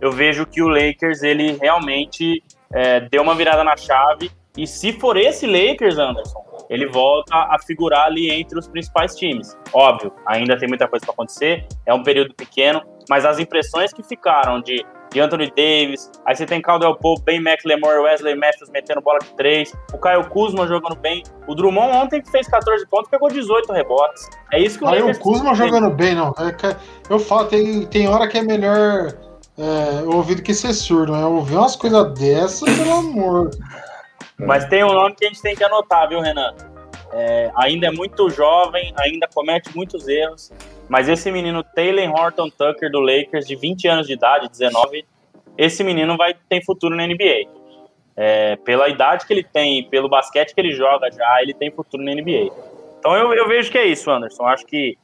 [0.00, 4.92] eu vejo que o Lakers ele realmente é, deu uma virada na chave e se
[4.92, 9.57] for esse Lakers, Anderson, ele volta a figurar ali entre os principais times.
[9.72, 14.03] Óbvio, ainda tem muita coisa para acontecer, é um período pequeno, mas as impressões que
[14.03, 19.01] ficaram de, de Anthony Davis, aí você tem Caldwell Pope, Ben McLemore, Wesley Matthews metendo
[19.01, 23.11] bola de três, o Caio Kuzma jogando bem, o Drummond ontem que fez 14 pontos
[23.11, 24.29] pegou 18 rebotes.
[24.53, 26.29] É isso que o Caio Lakers Kuzma jogando bem, não.
[26.38, 26.77] É
[27.09, 29.12] eu falo, tem, tem hora que é melhor
[29.59, 31.25] é, ouvido que ser surdo, né?
[31.25, 33.51] Ouvir umas coisas dessas, pelo amor.
[34.38, 36.55] Mas tem um nome que a gente tem que anotar, viu, Renan?
[37.12, 40.53] É, ainda é muito jovem, ainda comete muitos erros,
[40.90, 45.07] mas esse menino Taylor Horton Tucker do Lakers, de 20 anos de idade, 19,
[45.57, 47.48] esse menino vai ter futuro na NBA.
[48.16, 52.03] É, pela idade que ele tem, pelo basquete que ele joga já, ele tem futuro
[52.03, 52.50] na NBA.
[52.98, 54.44] Então eu, eu vejo que é isso, Anderson.
[54.46, 54.98] Acho que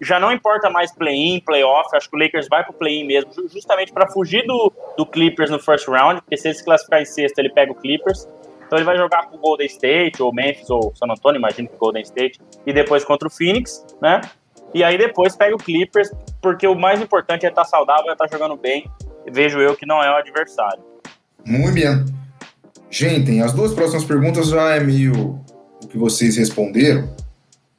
[0.00, 3.92] já não importa mais play-in, play-off, acho que o Lakers vai pro play-in mesmo, justamente
[3.92, 7.36] para fugir do, do Clippers no first round, porque se ele se classificar em sexto,
[7.40, 8.28] ele pega o Clippers.
[8.64, 11.76] Então ele vai jogar com o Golden State, ou Memphis, ou San Antonio, imagino que
[11.76, 14.20] Golden State, e depois contra o Phoenix, né?
[14.74, 18.12] E aí depois pega o Clippers, porque o mais importante é estar tá saudável, é
[18.12, 18.90] estar tá jogando bem.
[19.30, 20.82] Vejo eu que não é o adversário.
[21.44, 22.04] Muito bem.
[22.90, 25.40] Gente, as duas próximas perguntas já é meio
[25.82, 27.08] o que vocês responderam.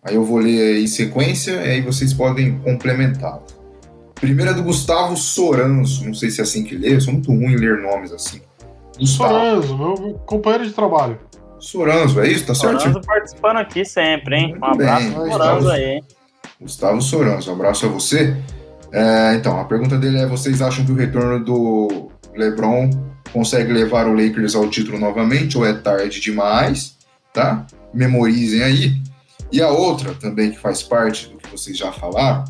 [0.03, 3.39] Aí eu vou ler em sequência e aí vocês podem complementar.
[4.15, 7.29] Primeira é do Gustavo Soranzo, não sei se é assim que lê, eu sou muito
[7.29, 8.41] ruim em ler nomes assim.
[8.99, 11.19] Soranzo, meu companheiro de trabalho.
[11.59, 12.45] Soranzo, é isso?
[12.45, 12.81] Tá certo?
[12.81, 14.47] Soranzo participando aqui sempre, hein?
[14.49, 16.01] Muito um abraço bem, Soranzo aí.
[16.63, 18.35] Gustavo Soranzo, um abraço a você.
[18.91, 22.89] É, então, a pergunta dele é: vocês acham que o retorno do LeBron
[23.33, 26.97] consegue levar o Lakers ao título novamente ou é tarde demais?
[27.33, 27.67] Tá?
[27.93, 29.01] Memorizem aí.
[29.51, 32.45] E a outra também que faz parte do que vocês já falaram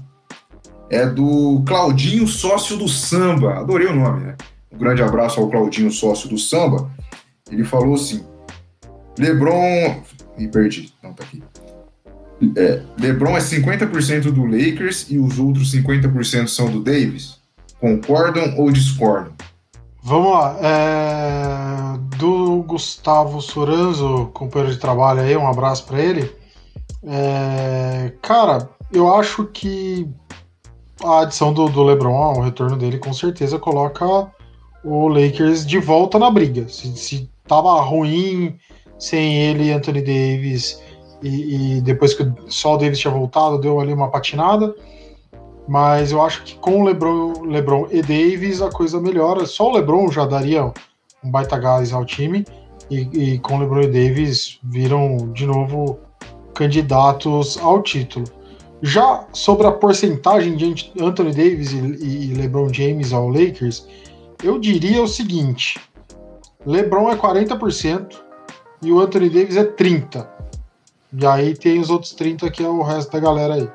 [0.89, 3.59] é do Claudinho, sócio do samba.
[3.59, 4.35] Adorei o nome, né?
[4.71, 6.89] Um grande abraço ao Claudinho, sócio do samba.
[7.49, 8.23] Ele falou assim:
[9.17, 10.03] LeBron.
[10.37, 11.43] Me perdi, não tá aqui.
[12.55, 17.37] É, LeBron é 50% do Lakers e os outros 50% são do Davis?
[17.79, 19.33] Concordam ou discordam?
[20.03, 20.57] Vamos lá.
[20.61, 22.17] É...
[22.17, 26.31] Do Gustavo Soranzo, companheiro de trabalho aí, um abraço para ele.
[27.03, 28.11] É...
[28.21, 30.07] Cara, eu acho que
[31.03, 34.05] a adição do, do LeBron, o retorno dele, com certeza coloca
[34.83, 36.67] o Lakers de volta na briga.
[36.67, 38.57] Se, se tava ruim
[38.99, 40.81] sem ele, Anthony Davis,
[41.23, 44.75] e, e, depois que só o Davis tinha voltado, deu ali uma patinada.
[45.67, 49.45] Mas eu acho que com LeBron, LeBron e Davis a coisa melhora.
[49.45, 50.65] Só o LeBron já daria
[51.23, 52.45] um baita gás ao time.
[52.91, 55.97] E, e com o LeBron e Davis viram de novo
[56.53, 58.25] candidatos ao título.
[58.81, 63.87] Já sobre a porcentagem de Anthony Davis e, e LeBron James ao Lakers,
[64.43, 65.79] eu diria o seguinte:
[66.65, 68.17] LeBron é 40%
[68.81, 70.42] e o Anthony Davis é 30%.
[71.19, 73.69] E aí tem os outros 30% que é o resto da galera aí.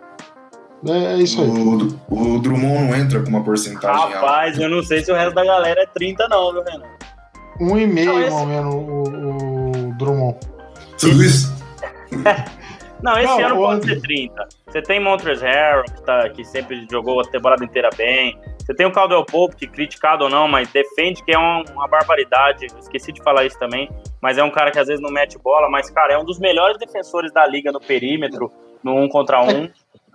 [0.87, 1.49] É, é isso aí.
[1.49, 4.63] O, o, Drummond não entra com uma porcentagem Rapaz, alta.
[4.63, 6.87] eu não sei se o resto da galera é 30 não, viu, Renan?
[7.61, 10.39] Um e meio, ou menos, o, o Drummond.
[10.99, 11.53] Tudo isso?
[13.03, 14.49] Não, esse não, ano pode ser 30.
[14.67, 18.37] Você tem Montrezl Harrell, que, tá, que sempre jogou a temporada inteira bem.
[18.69, 21.89] Você tem o Caldwell Pope, que criticado ou não, mas defende que é uma, uma
[21.89, 22.67] barbaridade.
[22.79, 23.89] Esqueci de falar isso também.
[24.21, 26.39] Mas é um cara que às vezes não mete bola, mas, cara, é um dos
[26.39, 28.53] melhores defensores da liga no perímetro,
[28.85, 29.71] no um contra um.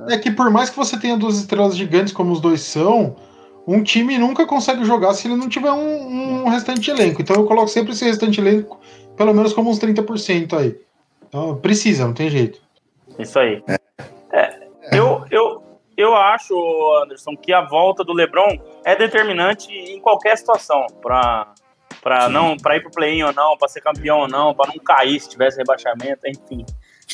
[0.07, 3.15] É, é que por mais que você tenha duas estrelas gigantes como os dois são,
[3.67, 7.23] um time nunca consegue jogar se ele não tiver um, um restante elenco.
[7.23, 8.79] Então eu coloco sempre esse restante elenco,
[9.17, 10.79] pelo menos como uns 30% aí.
[11.27, 12.61] Então precisa, não tem jeito.
[13.17, 13.63] Isso aí.
[13.67, 13.79] É,
[16.03, 16.53] eu, acho,
[17.03, 21.53] Anderson, que a volta do LeBron é determinante em qualquer situação para
[22.01, 24.83] para não para ir pro play-in ou não, para ser campeão ou não, para não
[24.83, 26.65] cair se tivesse rebaixamento, enfim.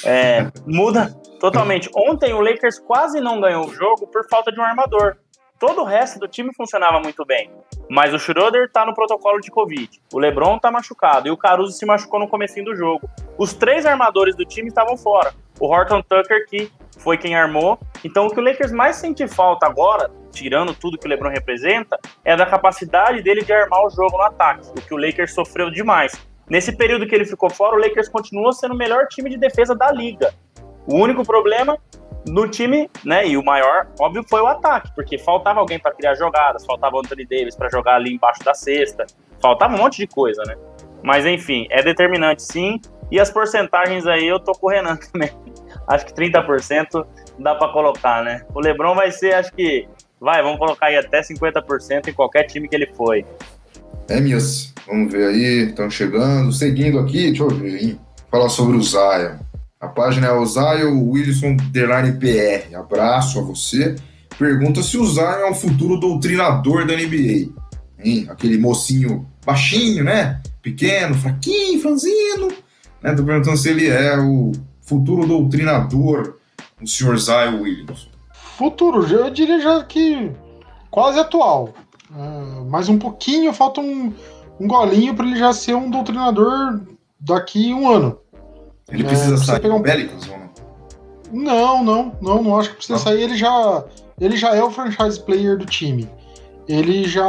[0.04, 1.90] É, muda totalmente.
[1.96, 5.18] Ontem o Lakers quase não ganhou o jogo por falta de um armador.
[5.60, 7.52] Todo o resto do time funcionava muito bem.
[7.90, 9.90] Mas o Schroeder tá no protocolo de Covid.
[10.14, 11.28] O LeBron tá machucado.
[11.28, 13.10] E o Caruso se machucou no comecinho do jogo.
[13.38, 15.34] Os três armadores do time estavam fora.
[15.60, 17.80] O Horton Tucker, que foi quem armou.
[18.04, 21.98] Então o que o Lakers mais sente falta agora, tirando tudo que o LeBron representa,
[22.24, 24.68] é da capacidade dele de armar o jogo no ataque.
[24.70, 26.14] O que o Lakers sofreu demais.
[26.50, 29.76] Nesse período que ele ficou fora, o Lakers continuou sendo o melhor time de defesa
[29.76, 30.34] da liga.
[30.88, 31.78] O único problema
[32.28, 36.16] no time, né, e o maior, óbvio, foi o ataque, porque faltava alguém para criar
[36.16, 39.06] jogadas, faltava o Anthony Davis para jogar ali embaixo da cesta,
[39.42, 40.56] faltava um monte de coisa, né?
[41.02, 42.80] Mas enfim, é determinante sim,
[43.12, 45.32] e as porcentagens aí eu tô correndo também.
[45.88, 47.06] Acho que 30%
[47.40, 48.44] dá para colocar, né?
[48.54, 49.88] O LeBron vai ser, acho que,
[50.20, 53.26] vai, vamos colocar aí até 50% em qualquer time que ele foi.
[54.08, 58.00] É, Mias, vamos ver aí, estão chegando, seguindo aqui, deixa eu ver, hein?
[58.30, 59.38] Falar sobre o Zion.
[59.80, 62.76] A página é o Zion Wilson Derline PR.
[62.76, 63.96] Abraço a você.
[64.38, 67.50] Pergunta se o Zion é o futuro doutrinador da NBA.
[67.98, 68.28] Hein?
[68.30, 70.42] Aquele mocinho baixinho, né?
[70.62, 72.50] Pequeno, fraquinho, franzino.
[73.02, 73.14] Né?
[73.14, 76.38] Tô perguntando se ele é o futuro doutrinador,
[76.82, 78.10] o senhor Zion Williams.
[78.58, 80.32] Futuro, eu diria já que
[80.92, 81.74] quase atual.
[82.12, 84.14] Uh, mais um pouquinho, falta um,
[84.60, 86.82] um golinho para ele já ser um doutrinador
[87.20, 88.20] daqui um ano.
[88.90, 89.82] Ele precisa é, sair pegar um...
[89.82, 90.50] Pelicans ou não?
[91.32, 93.04] Não, não, não, não acho que precisa não.
[93.04, 93.22] sair.
[93.22, 93.86] Ele já,
[94.20, 96.10] ele já é o franchise player do time.
[96.68, 97.24] Ele já.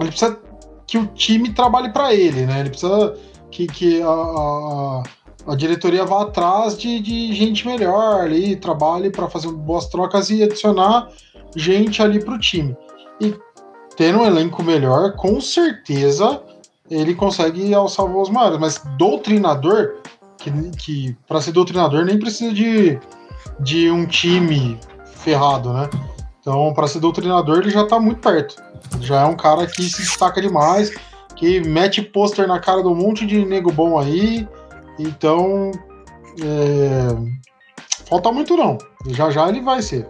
[0.00, 0.38] Ele precisa
[0.86, 2.60] que o time trabalhe para ele, né?
[2.60, 3.14] Ele precisa
[3.50, 5.02] que, que a, a,
[5.48, 10.42] a diretoria vá atrás de, de gente melhor ali, trabalhe para fazer boas trocas e
[10.42, 11.08] adicionar
[11.56, 12.76] gente ali para o time.
[13.20, 13.34] E
[13.96, 16.42] tendo um elenco melhor, com certeza
[16.90, 18.58] ele consegue alçar voos maiores.
[18.58, 19.96] Mas doutrinador,
[20.38, 22.98] que, que para ser doutrinador nem precisa de,
[23.60, 25.88] de um time ferrado, né?
[26.40, 28.56] Então, para ser doutrinador, ele já está muito perto.
[29.00, 30.90] Já é um cara que se destaca demais,
[31.38, 34.46] que mete pôster na cara de um monte de nego bom aí.
[34.98, 35.70] Então,
[36.42, 38.06] é...
[38.08, 38.76] falta muito não.
[39.06, 40.06] Já já ele vai ser.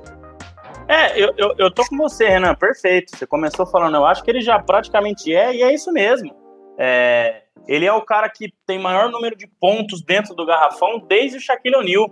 [0.89, 3.15] É, eu, eu, eu tô com você, Renan, perfeito.
[3.15, 6.35] Você começou falando, eu acho que ele já praticamente é, e é isso mesmo.
[6.79, 11.37] É, ele é o cara que tem maior número de pontos dentro do garrafão desde
[11.37, 12.09] o Shaquille O'Neal,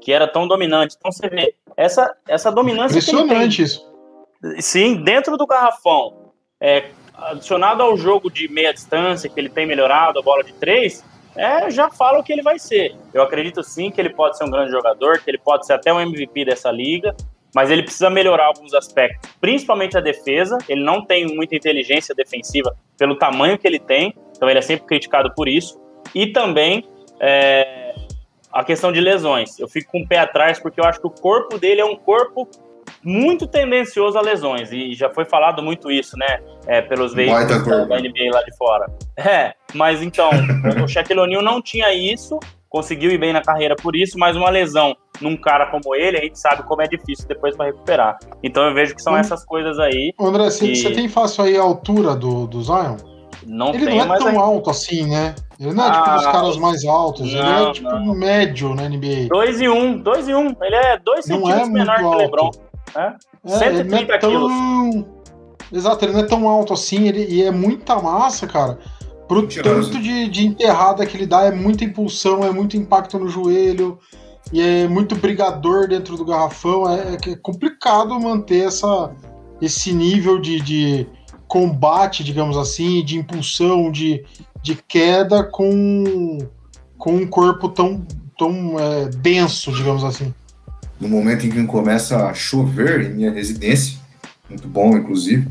[0.00, 0.94] que era tão dominante.
[0.96, 2.98] Então você vê, essa, essa dominância.
[2.98, 3.90] Impressionante isso.
[4.60, 6.90] Sim, dentro do garrafão, é,
[7.28, 11.04] adicionado ao jogo de meia distância, que ele tem melhorado, a bola de três,
[11.36, 12.94] é, já fala o que ele vai ser.
[13.14, 15.92] Eu acredito sim que ele pode ser um grande jogador, que ele pode ser até
[15.92, 17.14] o MVP dessa liga,
[17.54, 20.58] mas ele precisa melhorar alguns aspectos, principalmente a defesa.
[20.68, 24.86] Ele não tem muita inteligência defensiva pelo tamanho que ele tem, então ele é sempre
[24.86, 25.80] criticado por isso.
[26.14, 26.88] E também
[27.20, 27.94] é,
[28.52, 29.58] a questão de lesões.
[29.58, 31.96] Eu fico com o pé atrás porque eu acho que o corpo dele é um
[31.96, 32.48] corpo
[33.02, 37.84] muito tendencioso a lesões, e já foi falado muito isso, né, é, pelos veículos da,
[37.84, 38.86] da NBA lá de fora.
[39.16, 40.30] É, mas então,
[40.84, 42.38] o Shaquille O'Neal não tinha isso,
[42.68, 46.20] conseguiu ir bem na carreira por isso, mas uma lesão num cara como ele, a
[46.22, 48.18] gente sabe como é difícil depois para recuperar.
[48.42, 50.14] Então eu vejo que são essas coisas aí.
[50.18, 50.92] André, você que...
[50.92, 52.96] tem fácil aí a altura do, do Zion?
[53.46, 55.34] Não ele não é tão alto assim, né?
[55.58, 58.14] Ele não é tipo ah, tipo dos caras mais altos, não, ele é tipo não.
[58.14, 59.28] médio na NBA.
[59.28, 60.38] 2 e 1, um, 2 e 1.
[60.38, 60.56] Um.
[60.62, 62.50] Ele é 2 centímetros é menor que o LeBron.
[62.94, 63.16] Né?
[63.44, 64.30] É, 130 é tão...
[64.30, 65.04] quilos.
[65.72, 68.78] Exato, ele não é tão alto assim, ele, e é muita massa, cara.
[69.28, 73.28] Pro tanto de, de enterrada que ele dá, é muita impulsão, é muito impacto no
[73.28, 73.96] joelho,
[74.52, 76.90] e é muito brigador dentro do garrafão.
[76.90, 79.12] É, é complicado manter essa,
[79.62, 81.06] esse nível de, de
[81.46, 84.24] combate, digamos assim, de impulsão, de,
[84.62, 86.38] de queda com,
[86.98, 88.04] com um corpo tão,
[88.36, 90.34] tão é, denso, digamos assim.
[91.00, 93.98] No momento em que começa a chover em minha residência,
[94.48, 95.48] muito bom, inclusive,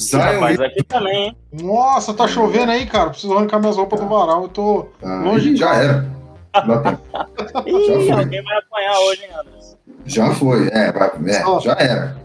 [0.00, 1.36] Zion rapaz, aqui também, hein?
[1.52, 3.10] Nossa, tá chovendo aí, cara.
[3.10, 4.42] Preciso arrancar minhas roupas do varal.
[4.42, 6.14] Eu tô ah, longe Já era.
[7.66, 9.76] Ih, já alguém vai apanhar hoje, hein, Anderson?
[10.06, 12.16] Já foi, é, vai, é só, já era.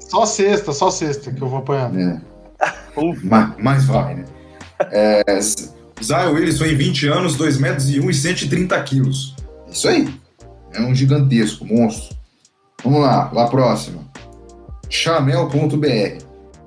[0.00, 1.90] Só sexta, só sexta que eu vou apanhar.
[1.94, 2.20] É.
[3.24, 4.24] mas, mas vai, né?
[4.90, 9.34] É, Zion Wilson em 20 anos, 2 metros e 1 e 130 quilos.
[9.70, 10.08] Isso aí.
[10.74, 12.16] É um gigantesco, monstro.
[12.84, 14.02] Vamos lá, lá próxima.
[14.88, 16.24] chamel.br.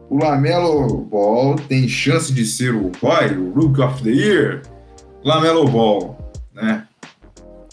[0.09, 4.61] O Lamelo Ball tem chance de ser o Roy, o Rookie of the Year?
[5.23, 6.17] Lamelo Ball,
[6.53, 6.85] né?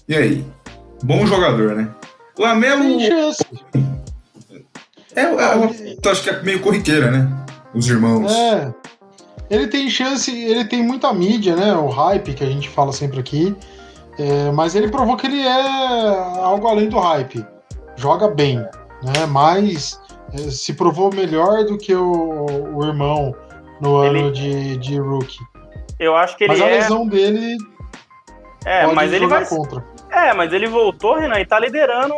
[0.09, 0.45] E aí?
[1.03, 1.89] Bom jogador, né?
[2.39, 2.82] Lamelo.
[2.82, 3.45] Tem chance.
[5.16, 7.28] É, é, é, acho que é meio corriqueira, né?
[7.74, 8.32] Os irmãos.
[8.32, 8.72] É.
[9.51, 11.74] Ele tem chance, ele tem muita mídia, né?
[11.74, 13.55] O hype que a gente fala sempre aqui.
[14.18, 16.09] É, mas ele provou que ele é
[16.41, 17.45] algo além do hype.
[17.99, 19.27] Joga bem, né?
[19.29, 20.01] Mas
[20.33, 22.47] é, se provou melhor do que o,
[22.77, 23.35] o irmão
[23.81, 24.21] no ele...
[24.21, 25.41] ano de, de rookie.
[25.99, 26.71] Eu acho que ele mas a é...
[26.79, 27.57] lesão dele.
[28.65, 29.45] É, mas ele vai.
[29.45, 29.85] Contra.
[30.11, 32.15] É, mas ele voltou, Renan, e tá liderando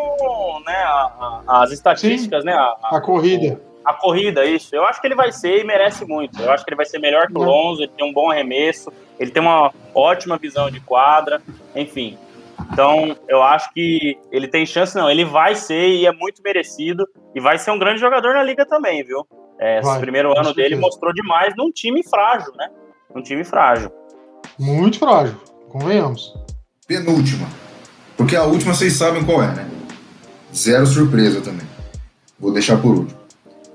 [0.66, 2.52] né, a, a, as estatísticas, Sim, né?
[2.52, 3.54] A, a corrida.
[3.54, 4.74] O, a corrida, isso.
[4.76, 6.40] Eu acho que ele vai ser e merece muito.
[6.40, 8.92] Eu acho que ele vai ser melhor que o Lonzo, ele tem um bom arremesso,
[9.18, 11.40] ele tem uma ótima visão de quadra,
[11.74, 12.18] enfim.
[12.72, 15.10] Então, eu acho que ele tem chance, não.
[15.10, 17.06] Ele vai ser e é muito merecido.
[17.34, 19.26] E vai ser um grande jogador na liga também, viu?
[19.58, 22.68] É, vai, esse primeiro ano dele mostrou demais num time frágil, né?
[23.14, 23.90] Num time frágil.
[24.58, 25.36] Muito frágil,
[25.68, 26.34] convenhamos.
[26.86, 27.46] Penúltima.
[28.16, 29.70] Porque a última vocês sabem qual é, né?
[30.54, 31.66] Zero surpresa também.
[32.38, 33.20] Vou deixar por último.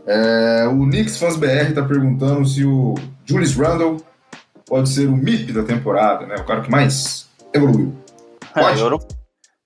[0.08, 3.98] É, o Knicks Fans BR tá perguntando se o Julius Randle
[4.66, 6.36] pode ser o MIP da temporada, né?
[6.36, 7.96] O cara que mais evoluiu.
[8.56, 9.06] Pode?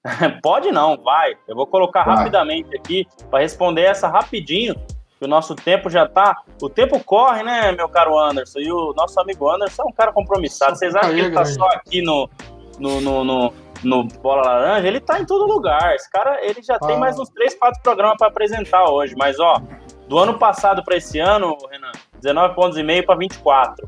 [0.42, 1.38] pode não, vai.
[1.48, 2.18] Eu vou colocar vai.
[2.18, 4.76] rapidamente aqui para responder essa rapidinho,
[5.18, 6.42] que o nosso tempo já tá.
[6.62, 8.60] O tempo corre, né, meu caro Anderson?
[8.60, 10.78] E o nosso amigo Anderson é um cara compromissado.
[10.78, 12.30] Vocês acham que ele tá só aqui no,
[12.80, 15.96] no, no, no no Bola Laranja, ele tá em todo lugar.
[15.96, 16.86] Esse cara, ele já ah.
[16.86, 19.16] tem mais uns 3, 4 programas para apresentar hoje.
[19.18, 19.62] Mas, ó,
[20.08, 23.88] do ano passado para esse ano, Renan, 19 pontos e meio para 24,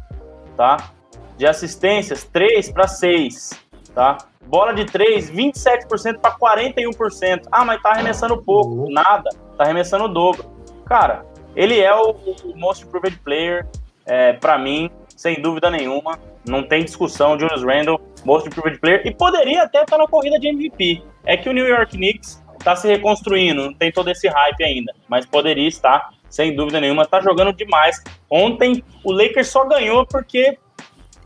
[0.55, 0.91] tá?
[1.37, 3.49] De assistências, 3 para 6,
[3.93, 4.17] tá?
[4.45, 7.47] Bola de 3, 27% para 41%.
[7.51, 8.71] Ah, mas tá arremessando pouco.
[8.71, 8.91] Uhum.
[8.91, 9.29] Nada.
[9.57, 10.45] Tá arremessando o dobro.
[10.85, 11.25] Cara,
[11.55, 13.67] ele é o, o most improved player,
[14.05, 16.19] é, para mim, sem dúvida nenhuma.
[16.47, 17.39] Não tem discussão.
[17.39, 19.01] Julius Randle, most improved player.
[19.05, 21.03] E poderia até estar na corrida de MVP.
[21.23, 24.93] É que o New York Knicks tá se reconstruindo, não tem todo esse hype ainda.
[25.07, 27.05] Mas poderia estar, sem dúvida nenhuma.
[27.05, 28.01] Tá jogando demais.
[28.29, 30.57] Ontem, o Lakers só ganhou porque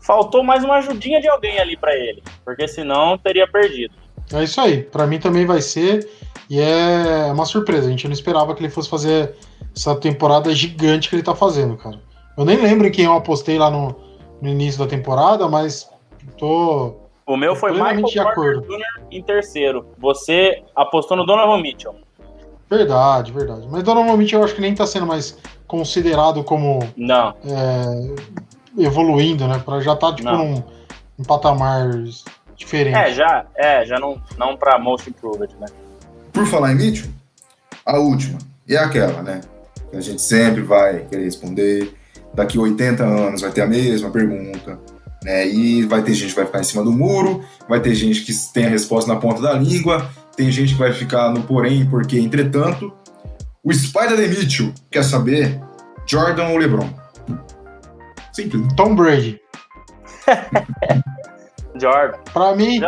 [0.06, 2.22] faltou mais uma ajudinha de alguém ali para ele.
[2.44, 3.94] Porque senão teria perdido.
[4.32, 4.82] É isso aí.
[4.82, 6.08] Para mim também vai ser.
[6.48, 7.88] E é uma surpresa.
[7.88, 9.34] A gente não esperava que ele fosse fazer
[9.74, 12.00] essa temporada gigante que ele tá fazendo, cara.
[12.38, 13.96] Eu nem lembro quem eu apostei lá no,
[14.40, 15.90] no início da temporada, mas
[16.38, 16.94] tô.
[17.26, 18.82] O meu foi Michael de Jr.
[19.10, 19.86] em terceiro.
[19.98, 21.96] Você apostou no Donovan Mitchell.
[22.70, 23.66] Verdade, verdade.
[23.70, 25.36] Mas Donovan Mitchell eu acho que nem tá sendo mais
[25.66, 26.80] considerado como.
[26.96, 27.34] Não.
[27.44, 28.14] É,
[28.78, 29.60] evoluindo, né?
[29.64, 30.62] Pra já tá tipo num,
[31.16, 31.90] num patamar
[32.56, 32.96] diferente.
[32.96, 35.66] É, já, é, já não, não pra Most Improved, né?
[36.32, 37.10] Por falar em Mitchell,
[37.84, 38.38] a última.
[38.68, 39.40] E é aquela, né?
[39.90, 41.94] Que a gente sempre vai querer responder
[42.36, 44.78] daqui 80 anos vai ter a mesma pergunta,
[45.24, 45.48] né?
[45.48, 48.32] E vai ter gente que vai ficar em cima do muro, vai ter gente que
[48.52, 52.18] tem a resposta na ponta da língua, tem gente que vai ficar no porém, porque,
[52.20, 52.92] entretanto,
[53.64, 55.60] o Spider de Mitchell quer saber
[56.06, 56.88] Jordan ou LeBron?
[58.36, 58.70] Simples.
[58.76, 59.40] Tom Brady.
[61.80, 62.18] Jordan.
[62.34, 62.80] Pra mim,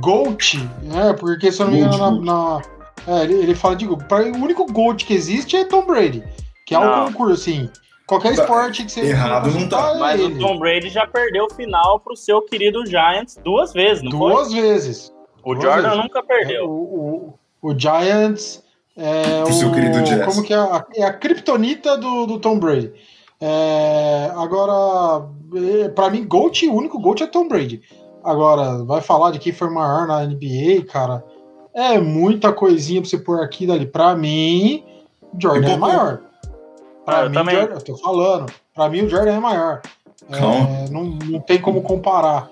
[0.00, 1.12] GOAT, né?
[1.12, 2.62] Porque se eu não me engano, na, na
[3.06, 6.24] é, ele, ele, fala de pra, o único GOAT que existe é Tom Brady,
[6.66, 7.70] que é um concurso assim.
[8.08, 9.02] Qualquer tá esporte que você.
[9.02, 9.92] Errado não tá.
[9.94, 10.34] É Mas ele.
[10.34, 14.50] o Tom Brady já perdeu o final pro seu querido Giants duas vezes, não Duas
[14.50, 14.60] foi?
[14.60, 15.12] vezes.
[15.44, 16.04] O duas Jordan vezes.
[16.04, 16.64] nunca perdeu.
[16.64, 18.64] O, o, o Giants.
[18.96, 20.24] É pro o, seu querido.
[20.24, 22.92] Como que é a, é a criptonita do, do Tom Brady.
[23.40, 27.82] É, agora, é, para mim, Gold, o único Gold é Tom Brady.
[28.24, 31.24] Agora, vai falar de quem foi maior na NBA, cara.
[31.72, 33.86] É muita coisinha pra você pôr aqui dali.
[33.86, 34.84] Pra mim,
[35.38, 36.20] Jordan é maior.
[37.04, 37.54] Pra ah, mim, também.
[37.54, 38.52] Jordan, eu tô falando.
[38.74, 39.82] Pra mim, o Jordan é maior.
[40.30, 42.50] É, não, não tem como comparar.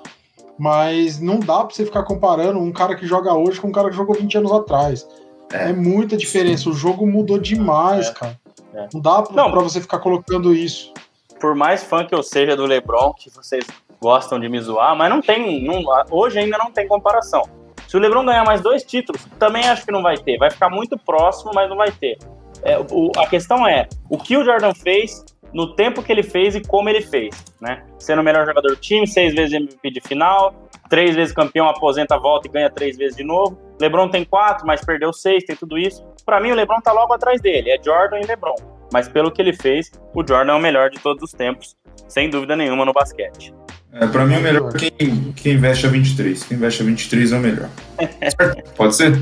[0.59, 3.91] Mas não dá pra você ficar comparando um cara que joga hoje com um cara
[3.91, 5.07] que jogou 20 anos atrás.
[5.53, 6.71] É, é muita diferença.
[6.71, 8.13] O jogo mudou demais, é.
[8.13, 8.41] cara.
[8.77, 8.89] É.
[8.93, 10.93] Não dá pra, não, pra você ficar colocando isso.
[11.41, 13.65] Por mais fã que eu seja do LeBron, que vocês
[14.01, 15.65] gostam de me zoar, mas não tem.
[15.65, 17.43] Não, hoje ainda não tem comparação.
[17.89, 20.39] Se o LeBron ganhar mais dois títulos, também acho que não vai ter.
[20.39, 22.19] Vai ficar muito próximo, mas não vai ter.
[22.63, 26.55] É, o, a questão é o que o Jordan fez no tempo que ele fez
[26.55, 27.85] e como ele fez, né?
[27.99, 30.55] Sendo o melhor jogador do time, seis vezes MVP de final,
[30.89, 33.59] três vezes campeão, aposenta, volta e ganha três vezes de novo.
[33.81, 36.07] LeBron tem quatro, mas perdeu seis, tem tudo isso.
[36.25, 38.57] Para mim, o LeBron tá logo atrás dele, é Jordan e LeBron.
[38.93, 41.77] Mas pelo que ele fez, o Jordan é o melhor de todos os tempos,
[42.09, 43.53] sem dúvida nenhuma no basquete.
[43.93, 46.45] É, para mim, o melhor é quem, quem investe a 23.
[46.45, 47.69] Quem investe a 23 é o melhor.
[48.77, 49.13] Pode ser?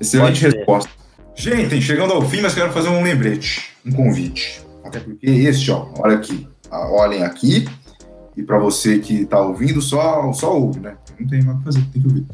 [0.00, 0.56] Excelente Pode ser.
[0.56, 0.90] resposta.
[1.34, 4.62] Gente, chegando ao fim, mas quero fazer um lembrete, um convite.
[4.84, 7.66] Até porque este, ó, olha aqui, olhem aqui,
[8.40, 10.94] e para você que está ouvindo, só, só ouve, né?
[11.18, 12.26] Não tem nada pra fazer, tem que ouvir.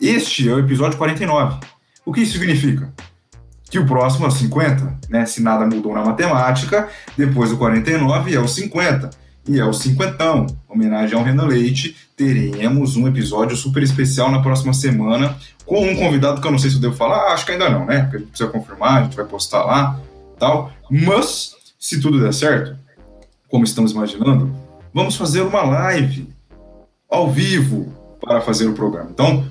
[0.00, 1.60] Este é o episódio 49.
[2.04, 2.92] O que isso significa?
[3.70, 5.24] Que o próximo é o 50, né?
[5.26, 9.10] Se nada mudou na matemática, depois do 49 é o 50.
[9.46, 11.94] E é o cinquentão, homenagem ao Renan Leite.
[12.16, 15.36] Teremos um episódio super especial na próxima semana
[15.66, 17.84] com um convidado que eu não sei se eu devo falar, acho que ainda não,
[17.84, 18.02] né?
[18.02, 20.00] Porque a gente precisa confirmar, a gente vai postar lá
[20.38, 20.72] tal.
[20.90, 22.76] Mas, se tudo der certo,
[23.48, 24.63] como estamos imaginando,
[24.94, 26.28] vamos fazer uma live
[27.10, 29.10] ao vivo para fazer o programa.
[29.10, 29.44] Então,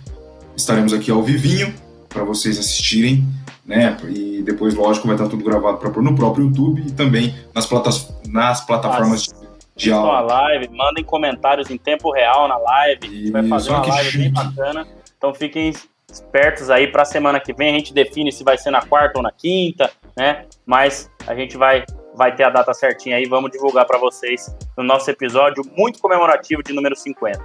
[0.56, 1.76] estaremos aqui ao vivinho
[2.08, 3.26] para vocês assistirem,
[3.66, 3.98] né?
[4.10, 7.66] E depois, lógico, vai estar tudo gravado para pôr no próprio YouTube e também nas,
[7.66, 9.48] platas, nas plataformas Nossa.
[9.76, 10.22] de aula.
[10.22, 13.00] live, mandem comentários em tempo real na live.
[13.04, 14.18] A gente vai fazer uma live chique.
[14.24, 14.88] bem bacana.
[15.18, 15.74] Então fiquem
[16.12, 17.76] espertos aí para a semana que vem.
[17.76, 20.46] A gente define se vai ser na quarta ou na quinta, né?
[20.66, 21.86] Mas a gente vai
[22.16, 26.64] vai ter a data certinha aí, vamos divulgar para vocês no nosso episódio muito comemorativo
[26.64, 27.40] de número 50.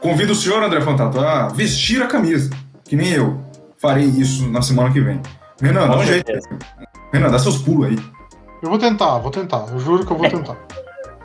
[0.00, 2.50] Convido o senhor, André Fantato, a vestir a camisa,
[2.84, 3.40] que nem eu
[3.78, 5.20] farei isso na semana que vem.
[5.60, 6.32] Renan, dá um jeito.
[7.12, 7.98] Renan, dá seus pulos aí.
[8.62, 10.30] Eu vou tentar, vou tentar, eu juro que eu vou é.
[10.30, 10.56] tentar.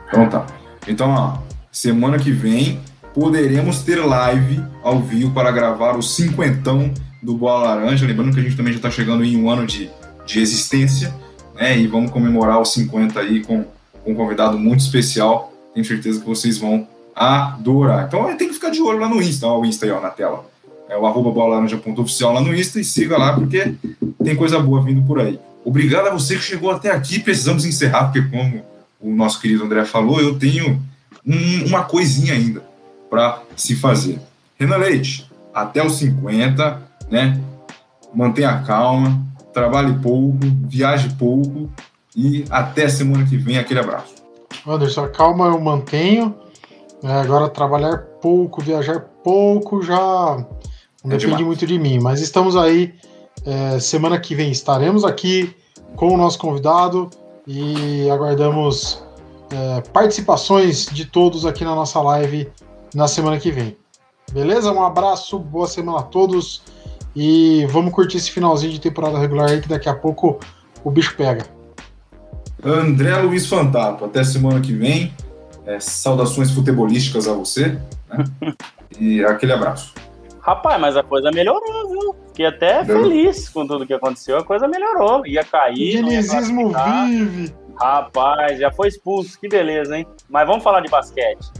[0.08, 0.46] Então tá.
[0.86, 1.38] Então, ó,
[1.70, 2.80] semana que vem
[3.14, 6.92] poderemos ter live ao vivo para gravar o cinquentão
[7.22, 8.06] do Boa Laranja.
[8.06, 9.90] Lembrando que a gente também já está chegando em um ano de,
[10.26, 11.14] de existência
[11.56, 11.78] né?
[11.78, 13.64] E vamos comemorar os 50 aí com,
[14.04, 15.52] com um convidado muito especial.
[15.74, 18.06] Tenho certeza que vocês vão adorar.
[18.06, 20.10] Então tem que ficar de olho lá no Insta, ó, o Insta aí ó, na
[20.10, 20.44] tela.
[20.88, 23.74] É o arroba bolaranja.oficial lá no Insta e siga lá porque
[24.22, 25.40] tem coisa boa vindo por aí.
[25.64, 27.18] Obrigado a você que chegou até aqui.
[27.18, 28.62] Precisamos encerrar, porque como
[29.00, 30.80] o nosso querido André falou, eu tenho
[31.26, 32.62] um, uma coisinha ainda
[33.10, 34.20] para se fazer.
[34.58, 37.40] Renan Leite, até os 50, né?
[38.14, 39.20] Mantenha calma,
[39.56, 40.36] trabalhe pouco,
[40.68, 41.70] viaje pouco
[42.14, 43.56] e até semana que vem.
[43.56, 44.16] Aquele abraço.
[44.66, 46.34] Anderson, calma eu mantenho.
[47.02, 50.44] É, agora trabalhar pouco, viajar pouco já não
[51.04, 51.46] é depende demais.
[51.46, 51.98] muito de mim.
[51.98, 52.92] Mas estamos aí.
[53.46, 55.54] É, semana que vem estaremos aqui
[55.94, 57.08] com o nosso convidado
[57.46, 59.02] e aguardamos
[59.50, 62.50] é, participações de todos aqui na nossa live
[62.94, 63.74] na semana que vem.
[64.32, 64.70] Beleza?
[64.70, 66.62] Um abraço, boa semana a todos.
[67.16, 70.38] E vamos curtir esse finalzinho de temporada regular aí, que daqui a pouco
[70.84, 71.46] o bicho pega.
[72.62, 75.14] André Luiz Fantato, até semana que vem.
[75.64, 77.78] É, saudações futebolísticas a você.
[78.08, 78.24] Né?
[79.00, 79.94] e aquele abraço.
[80.40, 82.14] Rapaz, mas a coisa melhorou, viu?
[82.28, 83.02] Fiquei até Deu.
[83.02, 84.36] feliz com tudo que aconteceu.
[84.36, 85.26] A coisa melhorou.
[85.26, 85.98] Ia cair.
[85.98, 86.70] O dinizismo
[87.08, 87.52] vive.
[87.80, 89.40] Rapaz, já foi expulso.
[89.40, 90.06] Que beleza, hein?
[90.28, 91.50] Mas vamos falar de basquete.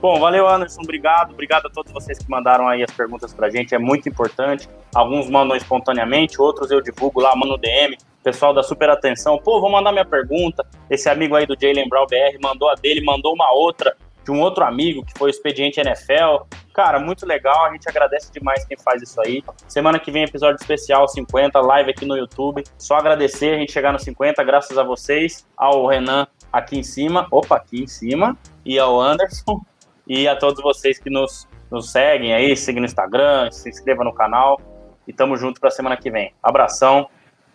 [0.00, 0.80] Bom, valeu, Anderson.
[0.82, 1.32] Obrigado.
[1.32, 3.74] Obrigado a todos vocês que mandaram aí as perguntas pra gente.
[3.74, 4.68] É muito importante.
[4.94, 7.98] Alguns mandam espontaneamente, outros eu divulgo lá, mando DM.
[8.22, 9.38] Pessoal da super atenção.
[9.38, 10.64] Pô, vou mandar minha pergunta.
[10.88, 14.40] Esse amigo aí do Jalen Brown BR mandou a dele, mandou uma outra de um
[14.40, 16.44] outro amigo que foi o Expediente NFL.
[16.74, 17.64] Cara, muito legal.
[17.64, 19.42] A gente agradece demais quem faz isso aí.
[19.66, 22.62] Semana que vem, episódio especial 50, live aqui no YouTube.
[22.76, 27.26] Só agradecer a gente chegar no 50, graças a vocês, ao Renan aqui em cima.
[27.32, 28.36] Opa, aqui em cima.
[28.64, 29.60] E ao Anderson
[30.08, 34.12] e a todos vocês que nos, nos seguem aí, seguem no Instagram, se inscreva no
[34.12, 34.60] canal
[35.06, 36.32] e tamo junto para semana que vem.
[36.42, 37.08] Abração,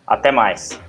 [0.06, 0.80] até mais.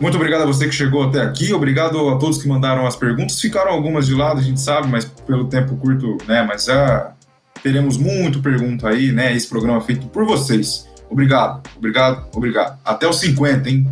[0.00, 3.40] Muito obrigado a você que chegou até aqui, obrigado a todos que mandaram as perguntas.
[3.40, 6.42] Ficaram algumas de lado, a gente sabe, mas pelo tempo curto, né?
[6.42, 7.12] Mas já
[7.62, 9.32] teremos muito pergunta aí, né?
[9.34, 10.88] Esse programa é feito por vocês.
[11.08, 12.78] Obrigado, obrigado, obrigado.
[12.84, 13.86] Até os 50, hein?